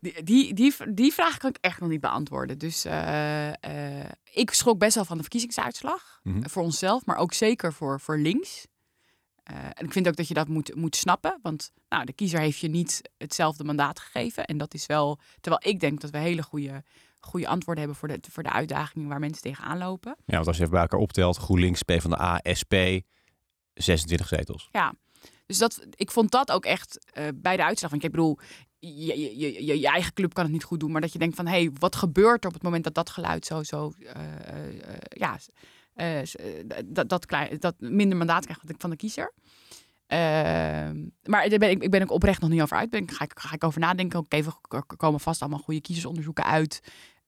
Die, 0.00 0.22
die, 0.22 0.54
die, 0.54 0.74
die 0.94 1.12
vraag 1.12 1.36
kan 1.36 1.50
ik 1.50 1.56
echt 1.60 1.80
nog 1.80 1.88
niet 1.88 2.00
beantwoorden. 2.00 2.58
Dus 2.58 2.84
eh, 2.84 3.48
eh, 3.48 4.10
ik 4.32 4.50
schrok 4.50 4.78
best 4.78 4.94
wel 4.94 5.04
van 5.04 5.16
de 5.16 5.22
verkiezingsuitslag. 5.22 6.20
Mhm. 6.22 6.48
Voor 6.48 6.62
onszelf, 6.62 7.06
maar 7.06 7.16
ook 7.16 7.32
zeker 7.32 7.72
voor, 7.72 8.00
voor 8.00 8.18
links. 8.18 8.66
Eh, 9.42 9.56
en 9.56 9.84
ik 9.84 9.92
vind 9.92 10.08
ook 10.08 10.16
dat 10.16 10.28
je 10.28 10.34
dat 10.34 10.48
moet, 10.48 10.74
moet 10.74 10.96
snappen. 10.96 11.38
Want 11.42 11.72
nou, 11.88 12.04
de 12.04 12.12
kiezer 12.12 12.40
heeft 12.40 12.58
je 12.58 12.68
niet 12.68 13.02
hetzelfde 13.16 13.64
mandaat 13.64 14.00
gegeven. 14.00 14.44
En 14.44 14.58
dat 14.58 14.74
is 14.74 14.86
wel. 14.86 15.18
Terwijl 15.40 15.72
ik 15.72 15.80
denk 15.80 16.00
dat 16.00 16.10
we 16.10 16.18
hele 16.18 16.42
goede, 16.42 16.82
goede 17.20 17.48
antwoorden 17.48 17.84
hebben 17.84 18.00
voor 18.00 18.08
de, 18.08 18.18
voor 18.30 18.42
de 18.42 18.52
uitdagingen 18.52 19.08
waar 19.08 19.20
mensen 19.20 19.42
tegenaan 19.42 19.78
lopen. 19.78 20.16
Ja, 20.26 20.34
want 20.34 20.46
als 20.46 20.56
je 20.56 20.62
even 20.62 20.74
bij 20.74 20.82
elkaar 20.82 21.00
optelt, 21.00 21.36
GroenLinks, 21.36 21.82
PvdA, 21.82 22.40
SP, 22.60 22.74
26 23.74 24.28
zetels. 24.28 24.68
Ja, 24.72 24.94
Dus 25.46 25.58
dat, 25.58 25.86
ik 25.90 26.10
vond 26.10 26.30
dat 26.30 26.50
ook 26.50 26.64
echt 26.64 26.98
bij 27.34 27.56
de 27.56 27.64
uitslag. 27.64 27.90
Want 27.90 28.04
ik 28.04 28.10
bedoel, 28.10 28.38
je, 28.80 29.20
je, 29.38 29.38
je, 29.66 29.80
je, 29.80 29.88
eigen 29.88 30.12
club 30.12 30.34
kan 30.34 30.44
het 30.44 30.52
niet 30.52 30.64
goed 30.64 30.80
doen. 30.80 30.90
Maar 30.92 31.00
dat 31.00 31.12
je 31.12 31.18
denkt 31.18 31.36
van, 31.36 31.46
hé, 31.46 31.52
hey, 31.52 31.70
wat 31.78 31.96
gebeurt 31.96 32.42
er 32.42 32.48
op 32.48 32.54
het 32.54 32.62
moment 32.62 32.84
dat 32.84 32.94
dat 32.94 33.10
geluid 33.10 33.46
zo, 33.46 33.62
zo 33.62 33.92
eh, 33.98 34.22
eh, 34.68 34.96
ja, 35.08 35.38
eh, 35.94 36.26
dat, 36.86 37.08
dat, 37.08 37.26
klein, 37.26 37.56
dat 37.58 37.74
minder 37.78 38.18
mandaat 38.18 38.44
krijgt 38.44 38.62
van 38.78 38.90
de- 38.90 38.96
kiezer. 38.96 39.32
Ehm, 40.06 41.06
maar 41.24 41.48
daar 41.48 41.58
ben 41.58 41.70
ik, 41.70 41.82
ik 41.82 41.90
ben 41.90 42.02
ook 42.02 42.10
oprecht 42.10 42.40
nog 42.40 42.50
niet 42.50 42.62
over 42.62 42.76
uit. 42.76 42.90
Ben, 42.90 43.02
ik- 43.02 43.10
ga, 43.10 43.24
ik, 43.24 43.32
ga 43.38 43.54
ik 43.54 43.64
over 43.64 43.80
nadenken. 43.80 44.24
Even, 44.28 44.52
er 44.68 44.84
komen 44.96 45.20
vast 45.20 45.40
allemaal 45.40 45.58
goede 45.58 45.80
kiezersonderzoeken 45.80 46.44
uit. 46.44 46.80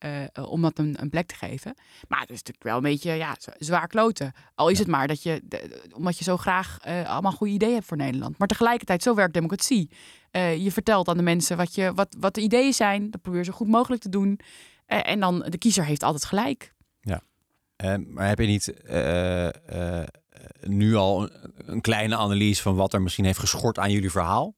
Eh, 0.03 0.51
om 0.51 0.62
dat 0.62 0.79
een, 0.79 0.97
een 1.01 1.11
plek 1.11 1.27
te 1.27 1.35
geven. 1.35 1.75
Maar 2.09 2.21
het 2.21 2.31
is 2.31 2.37
natuurlijk 2.37 2.65
wel 2.65 2.77
een 2.77 2.83
beetje 2.83 3.12
ja, 3.12 3.37
zwaar 3.59 3.87
kloten. 3.87 4.33
Al 4.55 4.69
is 4.69 4.79
het 4.79 4.88
maar 4.88 5.09
dat 5.09 5.23
je, 5.23 5.41
de- 5.45 5.83
omdat 5.95 6.19
je 6.19 6.25
zo 6.25 6.37
graag 6.37 6.79
eh, 6.81 7.11
allemaal 7.11 7.33
goede 7.33 7.53
ideeën 7.53 7.75
hebt 7.75 7.87
voor 7.87 7.97
Nederland. 7.97 8.38
Maar 8.38 8.49
tegelijkertijd, 8.49 9.03
zo 9.03 9.15
werkt 9.15 9.35
democratie. 9.35 9.91
Je 10.59 10.71
vertelt 10.73 11.09
aan 11.09 11.17
de 11.17 11.23
mensen 11.23 11.57
wat, 11.57 11.75
je, 11.75 11.93
wat, 11.95 12.17
wat 12.19 12.35
de 12.35 12.41
ideeën 12.41 12.73
zijn. 12.73 13.11
Dat 13.11 13.21
probeer 13.23 13.41
je 13.41 13.47
zo 13.47 13.53
goed 13.53 13.69
mogelijk 13.69 14.03
te 14.03 14.09
doen. 14.09 14.38
En 14.87 15.21
dan, 15.21 15.38
de 15.49 15.59
kiezer 15.59 15.85
heeft 15.85 16.03
altijd 16.03 16.25
gelijk. 16.25 16.75
Eh, 17.77 17.95
maar 18.07 18.29
heb 18.29 18.38
je 18.38 18.47
niet 18.47 18.73
nu 20.61 20.95
al 20.95 21.31
een 21.57 21.81
kleine 21.81 22.17
analyse 22.17 22.62
van 22.62 22.75
wat 22.77 22.93
er 22.93 23.03
misschien 23.03 23.25
heeft 23.25 23.38
geschort 23.38 23.79
aan 23.79 23.91
jullie 23.93 24.11
verhaal? 24.11 24.55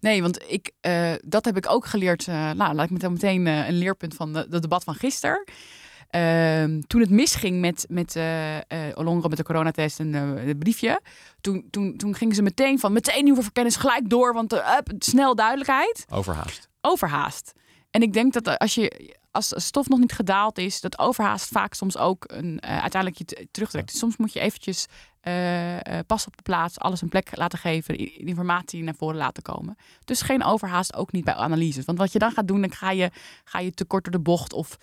Nee, 0.00 0.22
want 0.22 0.44
ik, 0.48 0.70
eh, 0.80 1.12
dat 1.24 1.44
heb 1.44 1.56
ik 1.56 1.70
ook 1.70 1.86
geleerd. 1.86 2.28
eh, 2.28 2.50
nou, 2.50 2.74
laat 2.74 2.84
ik 2.84 2.90
meteen, 2.90 3.12
meteen 3.12 3.46
eh, 3.46 3.68
een 3.68 3.78
leerpunt 3.78 4.14
van 4.14 4.32
de, 4.32 4.46
de 4.48 4.58
debat 4.60 4.84
van 4.84 4.94
gisteren. 4.94 5.44
Ehm, 6.10 6.80
toen 6.80 7.00
het 7.00 7.10
misging 7.10 7.60
met, 7.60 7.86
met 7.88 8.16
Olongro 8.94 9.28
met 9.28 9.38
de 9.38 9.44
coronatest 9.44 10.00
en 10.00 10.12
het 10.12 10.58
briefje. 10.58 11.00
Toen, 11.40 11.66
toen, 11.70 11.96
toen 11.96 12.14
gingen 12.14 12.34
ze 12.34 12.42
meteen 12.42 12.78
van 12.78 12.92
meteen 12.92 13.24
nieuwe 13.24 13.42
verkennis 13.42 13.76
gelijk 13.76 14.10
door. 14.10 14.32
Want 14.32 14.52
up, 14.52 14.92
snel 14.98 15.34
duidelijkheid. 15.34 16.04
Overhaast. 16.10 16.68
Overhaast. 16.80 17.52
En 17.90 18.02
ik 18.02 18.12
denk 18.12 18.32
dat 18.32 18.58
als 18.58 18.74
je 18.74 19.16
als 19.36 19.52
stof 19.56 19.88
nog 19.88 19.98
niet 19.98 20.12
gedaald 20.12 20.58
is, 20.58 20.80
dat 20.80 20.98
overhaast 20.98 21.48
vaak 21.48 21.74
soms 21.74 21.96
ook 21.96 22.24
een, 22.26 22.60
eh, 22.60 22.80
uiteindelijk 22.80 23.18
je 23.18 23.48
terugtrekt. 23.50 23.90
Dus 23.90 23.98
soms 23.98 24.16
moet 24.16 24.32
je 24.32 24.40
eventjes 24.40 24.86
eh, 25.20 25.98
eh, 25.98 26.06
pas 26.06 26.26
op 26.26 26.36
de 26.36 26.42
plaats, 26.42 26.78
alles 26.78 27.02
een 27.02 27.08
plek 27.08 27.36
laten 27.36 27.58
geven, 27.58 28.18
informatie 28.26 28.82
naar 28.82 28.94
voren 28.94 29.16
laten 29.16 29.42
komen. 29.42 29.76
Dus 30.04 30.22
geen 30.22 30.44
overhaast, 30.44 30.94
ook 30.94 31.12
niet 31.12 31.24
bij 31.24 31.34
analyses. 31.34 31.84
Want 31.84 31.98
wat 31.98 32.12
je 32.12 32.18
dan 32.18 32.32
gaat 32.32 32.48
doen, 32.48 32.60
dan 32.60 32.72
ga 32.72 32.90
je, 32.90 33.10
ga 33.44 33.58
je 33.58 33.70
te 33.70 33.84
kort 33.84 34.04
door 34.04 34.12
de 34.12 34.20
bocht 34.20 34.52
of 34.52 34.76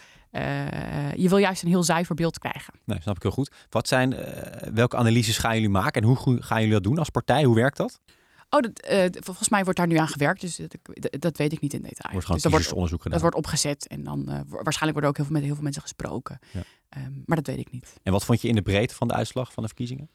je 1.15 1.29
wil 1.29 1.37
juist 1.37 1.63
een 1.63 1.69
heel 1.69 1.83
zuiver 1.83 2.15
beeld 2.15 2.39
krijgen. 2.39 2.73
Nee, 2.85 3.01
snap 3.01 3.15
ik 3.15 3.21
heel 3.21 3.31
goed. 3.31 3.51
Wat 3.69 3.87
zijn, 3.87 4.15
welke 4.73 4.97
analyses 4.97 5.37
gaan 5.37 5.53
jullie 5.53 5.69
maken 5.69 6.01
en 6.01 6.07
hoe 6.07 6.41
gaan 6.41 6.57
jullie 6.57 6.73
dat 6.73 6.83
doen 6.83 6.97
als 6.97 7.09
partij? 7.09 7.43
Hoe 7.43 7.55
werkt 7.55 7.77
dat? 7.77 7.99
Oh, 8.53 8.59
dat, 8.59 8.79
eh, 8.79 9.05
volgens 9.11 9.49
mij 9.49 9.63
wordt 9.63 9.79
daar 9.79 9.87
nu 9.87 9.95
aan 9.97 10.07
gewerkt, 10.07 10.41
dus 10.41 10.55
dat, 10.55 10.75
dat- 10.83 11.21
dat 11.21 11.37
weet 11.37 11.51
ik 11.51 11.59
niet 11.61 11.73
in 11.73 11.81
detail. 11.81 12.11
Wordt 12.13 12.13
dus 12.13 12.41
dat 12.41 12.51
wordt, 12.51 12.51
kiezersonderzoek 12.55 13.01
gedaan. 13.01 13.19
dat 13.19 13.21
wordt 13.21 13.45
opgezet 13.45 13.87
en 13.87 14.03
dan 14.03 14.25
wa- 14.25 14.43
waarschijnlijk 14.45 14.91
worden 14.91 15.09
ook 15.09 15.15
heel 15.15 15.25
veel 15.25 15.33
met 15.35 15.43
heel 15.43 15.53
veel 15.53 15.63
mensen 15.63 15.81
gesproken. 15.81 16.39
Ja. 16.51 16.63
Ehm, 16.89 17.11
maar 17.25 17.37
dat 17.37 17.47
weet 17.47 17.57
ik 17.57 17.71
niet. 17.71 17.93
En 18.03 18.11
wat 18.11 18.25
vond 18.25 18.41
je 18.41 18.47
in 18.47 18.55
de 18.55 18.61
breedte 18.61 18.95
van 18.95 19.07
de 19.07 19.13
uitslag 19.13 19.53
van 19.53 19.63
de 19.63 19.69
verkiezingen? 19.69 20.09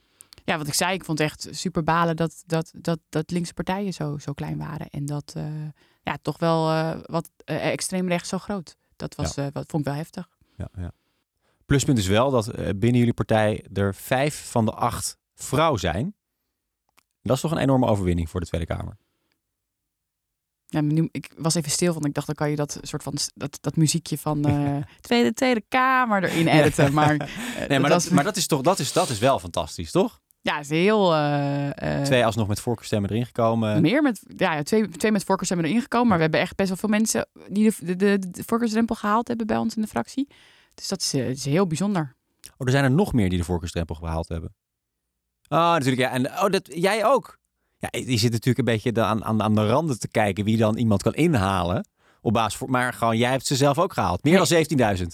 Ja, 0.44 0.59
wat 0.59 0.66
ik 0.66 0.74
zei, 0.74 0.92
ik 0.94 1.05
vond 1.05 1.20
echt 1.20 1.48
super 1.51 1.83
balen 1.83 2.16
dat, 2.16 2.42
dat, 2.46 2.70
dat, 2.77 2.98
dat 3.09 3.31
linkse 3.31 3.55
partijen 3.55 3.92
zo, 3.92 4.18
zo 4.18 4.33
klein 4.33 4.59
waren. 4.59 4.88
En 4.90 5.07
dat 5.07 5.33
eh, 5.37 5.44
ja, 6.03 6.18
toch 6.22 6.38
wel 6.38 6.64
wat 7.07 7.31
extreem 7.44 8.09
rechts 8.09 8.29
zo 8.29 8.38
groot. 8.38 8.77
Dat 8.96 9.14
was, 9.14 9.35
wat 9.35 9.64
vond 9.66 9.72
ik 9.83 9.85
wel 9.85 9.94
heftig. 9.98 10.29
Ja, 10.57 10.68
ja. 10.77 10.92
Pluspunt 11.66 11.98
is 11.98 12.07
wel 12.07 12.31
dat 12.31 12.46
binnen 12.57 12.98
jullie 12.98 13.14
partij 13.14 13.64
er 13.72 13.94
vijf 13.94 14.51
van 14.51 14.64
de 14.64 14.72
acht 14.72 15.16
vrouw 15.35 15.77
zijn. 15.77 16.14
Dat 17.29 17.37
is 17.37 17.43
toch 17.43 17.53
een 17.53 17.59
enorme 17.59 17.87
overwinning 17.87 18.31
voor 18.31 18.41
de 18.41 18.47
Tweede 18.47 18.67
Kamer. 18.67 18.97
Ja, 20.67 20.81
nu, 20.81 21.09
ik 21.12 21.33
was 21.37 21.55
even 21.55 21.71
stil, 21.71 21.93
want 21.93 22.05
ik 22.07 22.14
dacht, 22.14 22.27
dan 22.27 22.35
kan 22.37 22.51
je 22.51 22.57
dat 22.57 22.79
soort 22.83 23.03
van 23.03 23.14
dat, 23.35 23.59
dat 23.61 23.77
muziekje 23.77 24.19
van 24.19 24.45
eh, 24.45 24.77
Tweede, 25.01 25.33
Tweede 25.33 25.62
Kamer 25.69 26.25
erin 26.25 26.47
editen. 26.49 26.93
Maar, 26.95 27.17
eh, 27.17 27.69
Nee, 27.69 27.79
maar, 27.79 27.91
was- 27.91 28.05
dat, 28.05 28.12
maar 28.12 28.25
dat, 28.25 28.37
is 28.37 28.47
toch, 28.47 28.61
dat, 28.61 28.79
is, 28.79 28.93
dat 28.93 29.09
is 29.09 29.19
wel 29.19 29.38
fantastisch, 29.38 29.91
toch? 29.91 30.21
ja, 30.41 30.55
het 30.57 30.64
is 30.64 30.71
heel. 30.71 31.14
eh, 31.14 32.03
Twee 32.03 32.25
alsnog 32.25 32.49
met 32.49 32.61
voorkeurstemmen 32.61 33.11
erin 33.11 33.27
gekomen. 33.27 33.81
Meer 33.81 34.03
met, 34.03 34.21
ja, 34.37 34.62
twee, 34.62 34.88
twee 34.88 35.12
met 35.12 35.25
voorkeurs 35.25 35.49
hebben 35.49 35.69
erin 35.69 35.81
gekomen. 35.83 36.09
Maar 36.09 36.17
we 36.17 36.23
hebben 36.23 36.41
echt 36.41 36.57
best 36.57 36.69
wel 36.69 36.77
veel 36.77 36.88
mensen 36.88 37.27
die 37.49 37.73
de, 37.81 37.97
de, 37.97 38.19
de, 38.19 38.43
voorkeursdrempel 38.47 38.95
gehaald 38.95 39.29
hebben 39.29 39.47
bij 39.47 39.57
ons 39.57 39.77
in 39.77 39.83
de 39.83 39.88
fractie. 39.88 40.29
Dus 40.75 40.88
dat 40.88 41.01
is, 41.01 41.14
is 41.14 41.45
heel 41.45 41.67
bijzonder. 41.67 42.14
Oh, 42.57 42.67
er 42.67 42.71
zijn 42.71 42.85
er 42.85 42.91
nog 42.91 43.12
meer 43.12 43.29
die 43.29 43.38
de 43.38 43.45
voorkeursdrempel 43.45 43.95
gehaald 43.95 44.29
hebben. 44.29 44.55
Oh, 45.49 45.59
natuurlijk. 45.59 45.99
Ja. 45.99 46.11
En 46.11 46.27
oh, 46.27 46.51
dat, 46.51 46.69
jij 46.75 47.05
ook. 47.05 47.39
Ja, 47.79 47.89
je 47.91 48.19
zit 48.19 48.33
natuurlijk 48.33 48.59
een 48.59 48.65
beetje 48.65 49.03
aan, 49.03 49.43
aan 49.43 49.55
de 49.55 49.69
randen 49.69 49.99
te 49.99 50.09
kijken 50.09 50.45
wie 50.45 50.57
dan 50.57 50.77
iemand 50.77 51.03
kan 51.03 51.15
inhalen. 51.15 51.89
Op 52.21 52.33
basis 52.33 52.59
voor, 52.59 52.71
maar 52.71 52.93
gewoon, 52.93 53.17
jij 53.17 53.31
hebt 53.31 53.47
ze 53.47 53.57
zelf 53.57 53.79
ook 53.79 53.93
gehaald. 53.93 54.25
Meer 54.25 54.37
dan 54.37 54.97
17.000. 54.99 55.07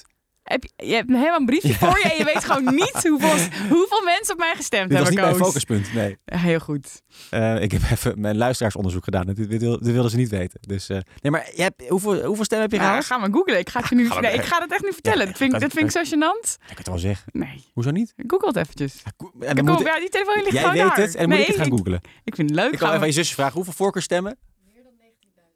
Heb 0.45 0.65
je, 0.77 0.95
hebt 0.95 1.11
helemaal 1.11 1.39
een 1.39 1.47
briefje 1.47 1.75
voor 1.75 1.99
je 1.99 2.11
en 2.11 2.17
je 2.19 2.25
weet 2.25 2.45
gewoon 2.45 2.75
niet 2.75 2.93
hoeveel, 3.09 3.49
hoeveel 3.69 4.03
mensen 4.05 4.33
op 4.35 4.39
mij 4.39 4.53
gestemd 4.57 4.89
Dit 4.91 4.99
was 4.99 5.09
hebben. 5.09 5.25
niet 5.29 5.37
mijn 5.39 5.45
focuspunt, 5.51 5.93
nee. 5.93 6.19
Heel 6.25 6.59
goed. 6.59 7.03
Eh, 7.31 7.63
ik 7.63 7.73
heb 7.73 7.83
even 7.91 8.21
mijn 8.21 8.37
luisteraarsonderzoek 8.37 9.05
gedaan. 9.05 9.27
Dat, 9.27 9.37
wilden 9.81 10.11
ze 10.11 10.17
niet 10.17 10.29
weten. 10.29 10.61
Dus, 10.61 10.89
eh, 10.89 10.99
nee, 11.21 11.33
maar 11.33 11.51
je 11.55 11.63
hebt, 11.63 11.89
hoeveel, 11.89 12.25
hoeveel 12.25 12.45
stemmen 12.45 12.69
heb 12.71 12.77
je 12.79 12.83
Ja, 12.85 12.89
gehaald? 12.89 13.05
ga 13.05 13.19
maar 13.19 13.31
googlen. 13.33 13.59
Ik 13.59 13.69
ga 13.69 13.81
het 13.81 13.89
je 13.89 13.95
nu. 13.95 14.09
Nee, 14.21 14.33
ik 14.33 14.43
ga 14.43 14.67
echt 14.69 14.83
niet 14.83 14.93
vertellen. 14.93 15.19
Ja, 15.19 15.25
dat, 15.27 15.37
vind 15.37 15.53
ik, 15.53 15.59
kan- 15.61 15.69
dat 15.69 15.79
vind 15.79 15.97
ik 15.97 16.07
zo 16.07 16.17
gênant. 16.17 16.51
Ik 16.53 16.67
kan 16.67 16.77
het 16.77 16.87
wel 16.89 16.99
zeggen. 16.99 17.27
Nee, 17.33 17.65
Hoezo 17.73 17.91
niet? 17.91 18.15
google 18.27 18.49
het 18.49 18.57
eventjes. 18.57 19.03
En 19.05 19.13
dan 19.39 19.57
Ik 19.57 19.63
moet, 19.63 19.81
ja, 19.87 19.99
die 19.99 20.09
telefoon 20.09 20.35
ligt 20.35 20.53
jij 20.53 20.71
weet 20.71 20.77
daar. 20.81 20.97
het 20.97 21.15
en 21.15 21.29
dan 21.29 21.39
moet 21.39 21.49
ik 21.49 21.55
het 21.55 21.57
gaan 21.57 21.71
googlen. 21.79 22.01
Ik 22.25 22.35
vind 22.35 22.51
het 22.51 22.59
leuk. 22.59 22.73
Ik 22.73 22.79
gewoon. 22.79 22.93
even 22.93 23.03
aan 23.03 23.09
je 23.09 23.15
zusje 23.15 23.35
vragen. 23.35 23.55
Hoeveel 23.55 23.73
voorkeurstemmen? 23.73 24.37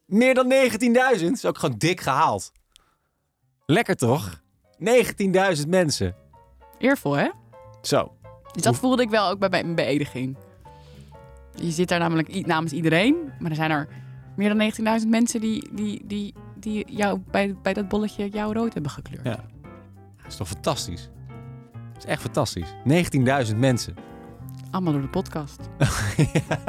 Meer 0.06 0.34
dan 0.34 0.52
19.000. 0.52 1.28
Dat 1.28 1.36
is 1.36 1.44
ook 1.44 1.58
gewoon 1.58 1.78
dik 1.78 2.00
gehaald. 2.00 2.52
Lekker 3.66 3.96
toch? 3.96 4.40
19.000 4.80 5.68
mensen. 5.68 6.14
Eervol, 6.78 7.16
hè? 7.16 7.28
Zo. 7.82 8.12
Dus 8.52 8.62
dat 8.62 8.76
voelde 8.76 9.02
ik 9.02 9.10
wel 9.10 9.28
ook 9.28 9.38
bij 9.38 9.48
mijn 9.48 9.74
beëdiging. 9.74 10.36
Je 11.54 11.70
zit 11.70 11.88
daar 11.88 11.98
namelijk 11.98 12.46
namens 12.46 12.72
iedereen, 12.72 13.16
maar 13.38 13.50
er 13.50 13.56
zijn 13.56 13.70
er 13.70 13.88
meer 14.36 14.56
dan 14.56 15.00
19.000 15.00 15.08
mensen 15.08 15.40
die, 15.40 15.68
die, 15.72 16.02
die, 16.06 16.34
die 16.54 16.92
jou 16.92 17.20
bij, 17.30 17.56
bij 17.62 17.72
dat 17.72 17.88
bolletje 17.88 18.28
jouw 18.28 18.52
rood 18.52 18.74
hebben 18.74 18.92
gekleurd. 18.92 19.24
Ja. 19.24 19.44
Dat 20.16 20.26
is 20.26 20.36
toch 20.36 20.48
fantastisch? 20.48 21.08
Dat 21.92 22.04
is 22.04 22.10
echt 22.10 22.22
fantastisch. 22.22 22.74
19.000 23.50 23.56
mensen. 23.56 23.94
Allemaal 24.70 24.92
door 24.92 25.02
de 25.02 25.08
podcast. 25.08 25.60
ja, 26.16 26.66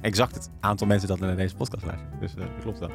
exact 0.00 0.34
het 0.34 0.50
aantal 0.60 0.86
mensen 0.86 1.08
dat 1.08 1.20
naar 1.20 1.36
deze 1.36 1.54
podcast 1.56 1.84
luisteren. 1.84 2.14
Dus 2.20 2.30
eh, 2.34 2.38
dat 2.40 2.48
klopt 2.62 2.78
wel. 2.78 2.90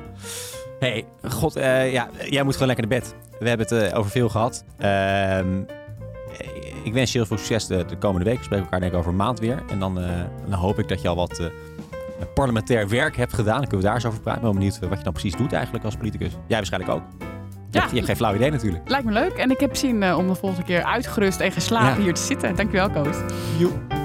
hey, 0.80 1.06
god, 1.30 1.56
eh, 1.56 1.92
ja, 1.92 2.10
jij 2.30 2.44
moet 2.44 2.54
gewoon 2.54 2.68
lekker 2.68 2.88
naar 2.88 3.00
bed. 3.00 3.16
We 3.40 3.48
hebben 3.50 3.68
het 3.68 3.92
eh, 3.92 3.98
over 4.00 4.12
veel 4.12 4.30
gehad. 4.30 4.64
Ehm, 4.78 5.60
ik 6.84 6.94
wens 6.94 7.12
je 7.12 7.18
heel 7.18 7.28
veel 7.28 7.38
succes 7.38 7.68
de, 7.68 7.86
de 7.86 7.98
komende 7.98 8.26
week. 8.26 8.38
We 8.38 8.44
spreken 8.44 8.64
elkaar 8.66 8.80
denk 8.80 8.92
ik 8.92 8.98
over 8.98 9.12
een 9.12 9.18
maand 9.18 9.40
weer. 9.40 9.64
En 9.70 9.80
dan, 9.80 10.00
eh, 10.00 10.10
dan 10.50 10.60
hoop 10.60 10.80
ik 10.80 10.88
dat 10.88 11.02
je 11.02 11.08
al 11.08 11.16
wat 11.16 11.40
eh, 11.40 11.46
parlementair 12.34 12.90
werk 12.90 13.16
hebt 13.18 13.34
gedaan. 13.34 13.54
Dan 13.58 13.62
kunnen 13.68 13.80
we 13.80 13.86
daar 13.86 13.96
eens 13.96 14.06
over 14.06 14.20
praten. 14.20 14.42
Ik 14.42 14.48
ben 14.48 14.56
benieuwd 14.58 14.80
wat 14.80 14.98
je 14.98 15.04
dan 15.04 15.14
precies 15.14 15.36
doet 15.36 15.54
eigenlijk 15.54 15.86
als 15.86 15.96
politicus. 15.96 16.32
Jij 16.48 16.58
waarschijnlijk 16.58 16.92
ook. 16.94 17.02
Je, 17.20 17.26
Ja. 17.80 17.86
je 17.90 17.94
hebt 17.96 18.06
geen 18.06 18.16
flauw 18.16 18.36
idee 18.36 18.52
natuurlijk. 18.52 18.90
Lijkt 18.90 19.06
me 19.06 19.12
leuk 19.12 19.34
en 19.34 19.52
ik 19.52 19.60
heb 19.60 19.76
zin 19.76 20.04
eh, 20.04 20.18
om 20.18 20.28
de 20.28 20.36
volgende 20.36 20.66
keer 20.66 20.84
uitgerust 20.84 21.40
en 21.40 21.52
geslapen 21.52 21.98
Ja. 21.98 22.04
hier 22.04 22.14
te 22.14 22.22
zitten. 22.22 22.56
Dankjewel, 22.56 22.90
Koos. 22.90 23.18
Joep. 23.58 23.97